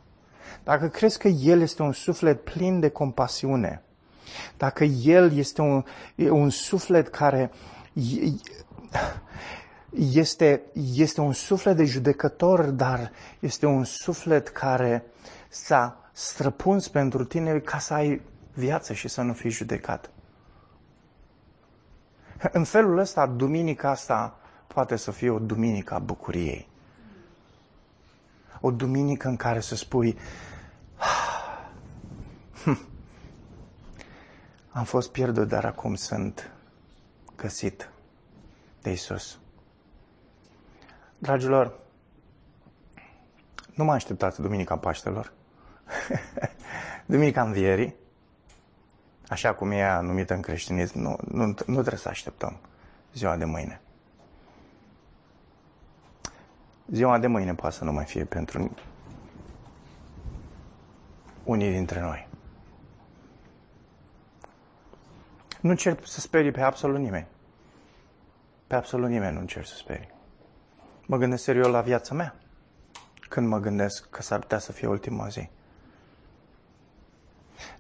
Dacă 0.65 0.89
crezi 0.89 1.19
că 1.19 1.29
El 1.29 1.61
este 1.61 1.83
un 1.83 1.93
suflet 1.93 2.45
plin 2.45 2.81
de 2.81 2.89
compasiune, 2.89 3.83
dacă 4.57 4.85
El 4.85 5.37
este 5.37 5.61
un, 5.61 5.85
un 6.17 6.51
suflet 6.51 7.09
care 7.09 7.51
este, 9.99 10.63
este 10.95 11.21
un 11.21 11.33
suflet 11.33 11.77
de 11.77 11.85
judecător, 11.85 12.65
dar 12.65 13.13
este 13.39 13.67
un 13.67 13.85
suflet 13.85 14.49
care 14.49 15.05
s-a 15.49 16.11
străpuns 16.13 16.89
pentru 16.89 17.25
tine 17.25 17.59
ca 17.59 17.79
să 17.79 17.95
ai 17.95 18.21
viață 18.55 18.93
și 18.93 19.09
să 19.09 19.23
nu 19.23 19.33
fii 19.33 19.51
judecat. 19.51 20.11
În 22.53 22.65
felul 22.65 22.99
ăsta, 22.99 23.27
duminica 23.27 23.91
asta 23.91 24.39
poate 24.67 24.97
să 24.97 25.11
fie 25.11 25.31
o 25.31 25.39
duminică 25.39 25.95
a 25.95 25.99
bucuriei. 25.99 26.69
O 28.61 28.71
duminică 28.71 29.29
în 29.29 29.37
care 29.37 29.61
să 29.61 29.75
spui 29.75 30.19
am 34.73 34.85
fost 34.85 35.11
pierdut, 35.11 35.49
dar 35.49 35.65
acum 35.65 35.95
sunt 35.95 36.51
găsit 37.37 37.91
de 38.83 38.91
Isus. 38.93 39.39
Dragilor, 41.23 41.79
nu 43.75 43.85
mă 43.85 43.93
așteptați 43.93 44.41
Duminica 44.41 44.77
Paștelor. 44.77 45.33
Duminica 47.07 47.43
Învierii, 47.43 47.95
așa 49.29 49.55
cum 49.55 49.71
e 49.71 50.01
numită 50.01 50.35
în 50.35 50.41
creștinism, 50.41 50.99
nu, 50.99 51.17
nu, 51.31 51.45
nu 51.45 51.55
trebuie 51.81 51.97
să 51.97 52.09
așteptăm 52.09 52.59
ziua 53.15 53.37
de 53.37 53.45
mâine. 53.45 53.81
Ziua 56.87 57.19
de 57.19 57.27
mâine 57.27 57.55
poate 57.55 57.75
să 57.75 57.85
nu 57.85 57.93
mai 57.93 58.05
fie 58.05 58.25
pentru 58.25 58.75
unii 61.45 61.71
dintre 61.71 62.01
noi. 62.01 62.29
Nu 65.61 65.75
cer 65.75 66.05
să 66.05 66.21
sperii 66.21 66.51
pe 66.51 66.61
absolut 66.61 66.99
nimeni. 66.99 67.27
Pe 68.67 68.75
absolut 68.75 69.09
nimeni 69.09 69.35
nu 69.35 69.41
încerc 69.41 69.67
să 69.67 69.75
sperii. 69.75 70.12
Mă 71.07 71.17
gândesc 71.17 71.43
serios 71.43 71.67
la 71.67 71.81
viața 71.81 72.15
mea 72.15 72.35
când 73.33 73.49
mă 73.49 73.59
gândesc 73.59 74.09
că 74.11 74.23
s-ar 74.23 74.39
putea 74.39 74.59
să 74.59 74.73
fie 74.73 74.89
ultima 74.89 75.29
zi. 75.29 75.49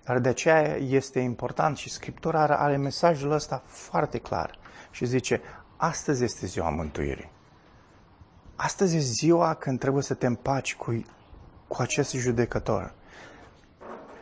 Dar 0.04 0.18
de 0.18 0.28
aceea 0.28 0.76
este 0.76 1.18
important 1.18 1.76
și 1.76 1.90
Scriptura 1.90 2.40
are, 2.40 2.52
are 2.52 2.76
mesajul 2.76 3.30
ăsta 3.30 3.62
foarte 3.66 4.18
clar 4.18 4.58
și 4.90 5.04
zice, 5.04 5.40
astăzi 5.76 6.24
este 6.24 6.46
ziua 6.46 6.70
mântuirii. 6.70 7.30
Astăzi 8.56 8.96
este 8.96 9.10
ziua 9.10 9.54
când 9.54 9.78
trebuie 9.78 10.02
să 10.02 10.14
te 10.14 10.26
împaci 10.26 10.74
cu, 10.74 11.04
cu 11.68 11.82
acest 11.82 12.14
judecător. 12.14 12.94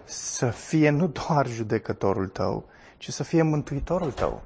Să 0.04 0.46
fie 0.46 0.90
nu 0.90 1.06
doar 1.06 1.46
judecătorul 1.46 2.28
tău, 2.28 2.64
ci 2.96 3.08
să 3.08 3.22
fie 3.22 3.42
mântuitorul 3.42 4.12
tău. 4.12 4.42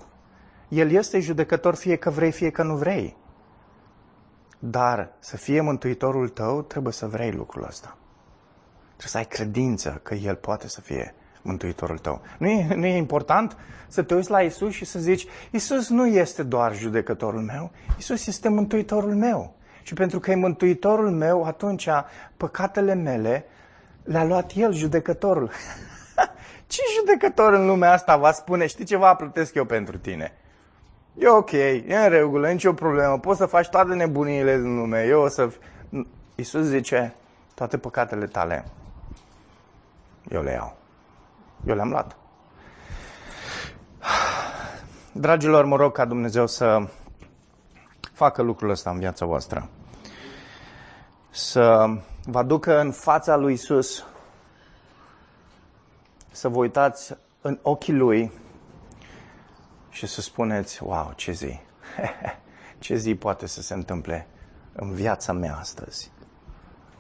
El 0.68 0.90
este 0.90 1.20
judecător 1.20 1.74
fie 1.74 1.96
că 1.96 2.11
vrei, 2.11 2.32
fie 2.32 2.50
că 2.50 2.62
nu 2.62 2.76
vrei. 2.76 3.16
Dar 4.66 5.12
să 5.18 5.36
fie 5.36 5.60
mântuitorul 5.60 6.28
tău, 6.28 6.62
trebuie 6.62 6.92
să 6.92 7.06
vrei 7.06 7.30
lucrul 7.30 7.64
ăsta. 7.68 7.96
Trebuie 8.86 9.08
să 9.08 9.16
ai 9.16 9.24
credință 9.24 10.00
că 10.02 10.14
El 10.14 10.34
poate 10.34 10.68
să 10.68 10.80
fie 10.80 11.14
mântuitorul 11.42 11.98
tău. 11.98 12.22
Nu 12.38 12.48
e, 12.48 12.74
nu 12.74 12.86
e 12.86 12.96
important 12.96 13.56
să 13.88 14.02
te 14.02 14.14
uiți 14.14 14.30
la 14.30 14.40
Isus 14.40 14.72
și 14.72 14.84
să 14.84 14.98
zici, 14.98 15.26
Isus 15.50 15.88
nu 15.88 16.06
este 16.06 16.42
doar 16.42 16.74
judecătorul 16.74 17.40
meu, 17.40 17.70
Isus 17.98 18.26
este 18.26 18.48
mântuitorul 18.48 19.14
meu. 19.14 19.56
Și 19.82 19.94
pentru 19.94 20.18
că 20.18 20.30
e 20.30 20.34
mântuitorul 20.34 21.10
meu, 21.10 21.44
atunci 21.44 21.88
păcatele 22.36 22.94
mele 22.94 23.44
le-a 24.02 24.24
luat 24.24 24.52
El, 24.54 24.72
judecătorul. 24.72 25.50
Ce 26.66 26.80
judecător 26.98 27.52
în 27.52 27.66
lumea 27.66 27.92
asta 27.92 28.16
va 28.16 28.32
spune, 28.32 28.66
știi 28.66 28.84
ceva, 28.84 29.14
plătesc 29.14 29.54
eu 29.54 29.64
pentru 29.64 29.98
tine? 29.98 30.32
E 31.18 31.28
ok, 31.28 31.52
e 31.52 31.84
în 31.86 32.08
regulă, 32.08 32.50
nicio 32.50 32.72
problemă, 32.72 33.18
poți 33.18 33.38
să 33.38 33.46
faci 33.46 33.68
toate 33.68 33.94
nebuniile 33.94 34.56
din 34.56 34.76
lume, 34.76 35.04
eu 35.04 35.20
o 35.20 35.28
să... 35.28 35.50
Iisus 36.34 36.64
zice, 36.64 37.14
toate 37.54 37.78
păcatele 37.78 38.26
tale, 38.26 38.64
eu 40.28 40.42
le 40.42 40.52
iau. 40.52 40.76
Eu 41.66 41.74
le-am 41.74 41.88
luat. 41.88 42.16
Dragilor, 45.12 45.64
mă 45.64 45.76
rog 45.76 45.92
ca 45.92 46.04
Dumnezeu 46.04 46.46
să 46.46 46.88
facă 48.12 48.42
lucrul 48.42 48.70
ăsta 48.70 48.90
în 48.90 48.98
viața 48.98 49.26
voastră. 49.26 49.68
Să 51.30 51.86
vă 52.24 52.38
aducă 52.38 52.80
în 52.80 52.92
fața 52.92 53.36
lui 53.36 53.52
Isus, 53.52 54.04
să 56.30 56.48
vă 56.48 56.58
uitați 56.58 57.16
în 57.40 57.58
ochii 57.62 57.94
lui 57.94 58.32
și 59.95 60.07
să 60.07 60.20
spuneți, 60.20 60.82
wow, 60.82 61.12
ce 61.16 61.32
zi! 61.32 61.59
ce 62.78 62.97
zi 62.97 63.14
poate 63.14 63.47
să 63.47 63.62
se 63.62 63.74
întâmple 63.74 64.26
în 64.72 64.92
viața 64.92 65.32
mea 65.32 65.57
astăzi, 65.57 66.11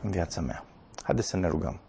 în 0.02 0.10
viața 0.10 0.40
mea. 0.40 0.64
Haideți 1.02 1.28
să 1.28 1.36
ne 1.36 1.48
rugăm. 1.48 1.80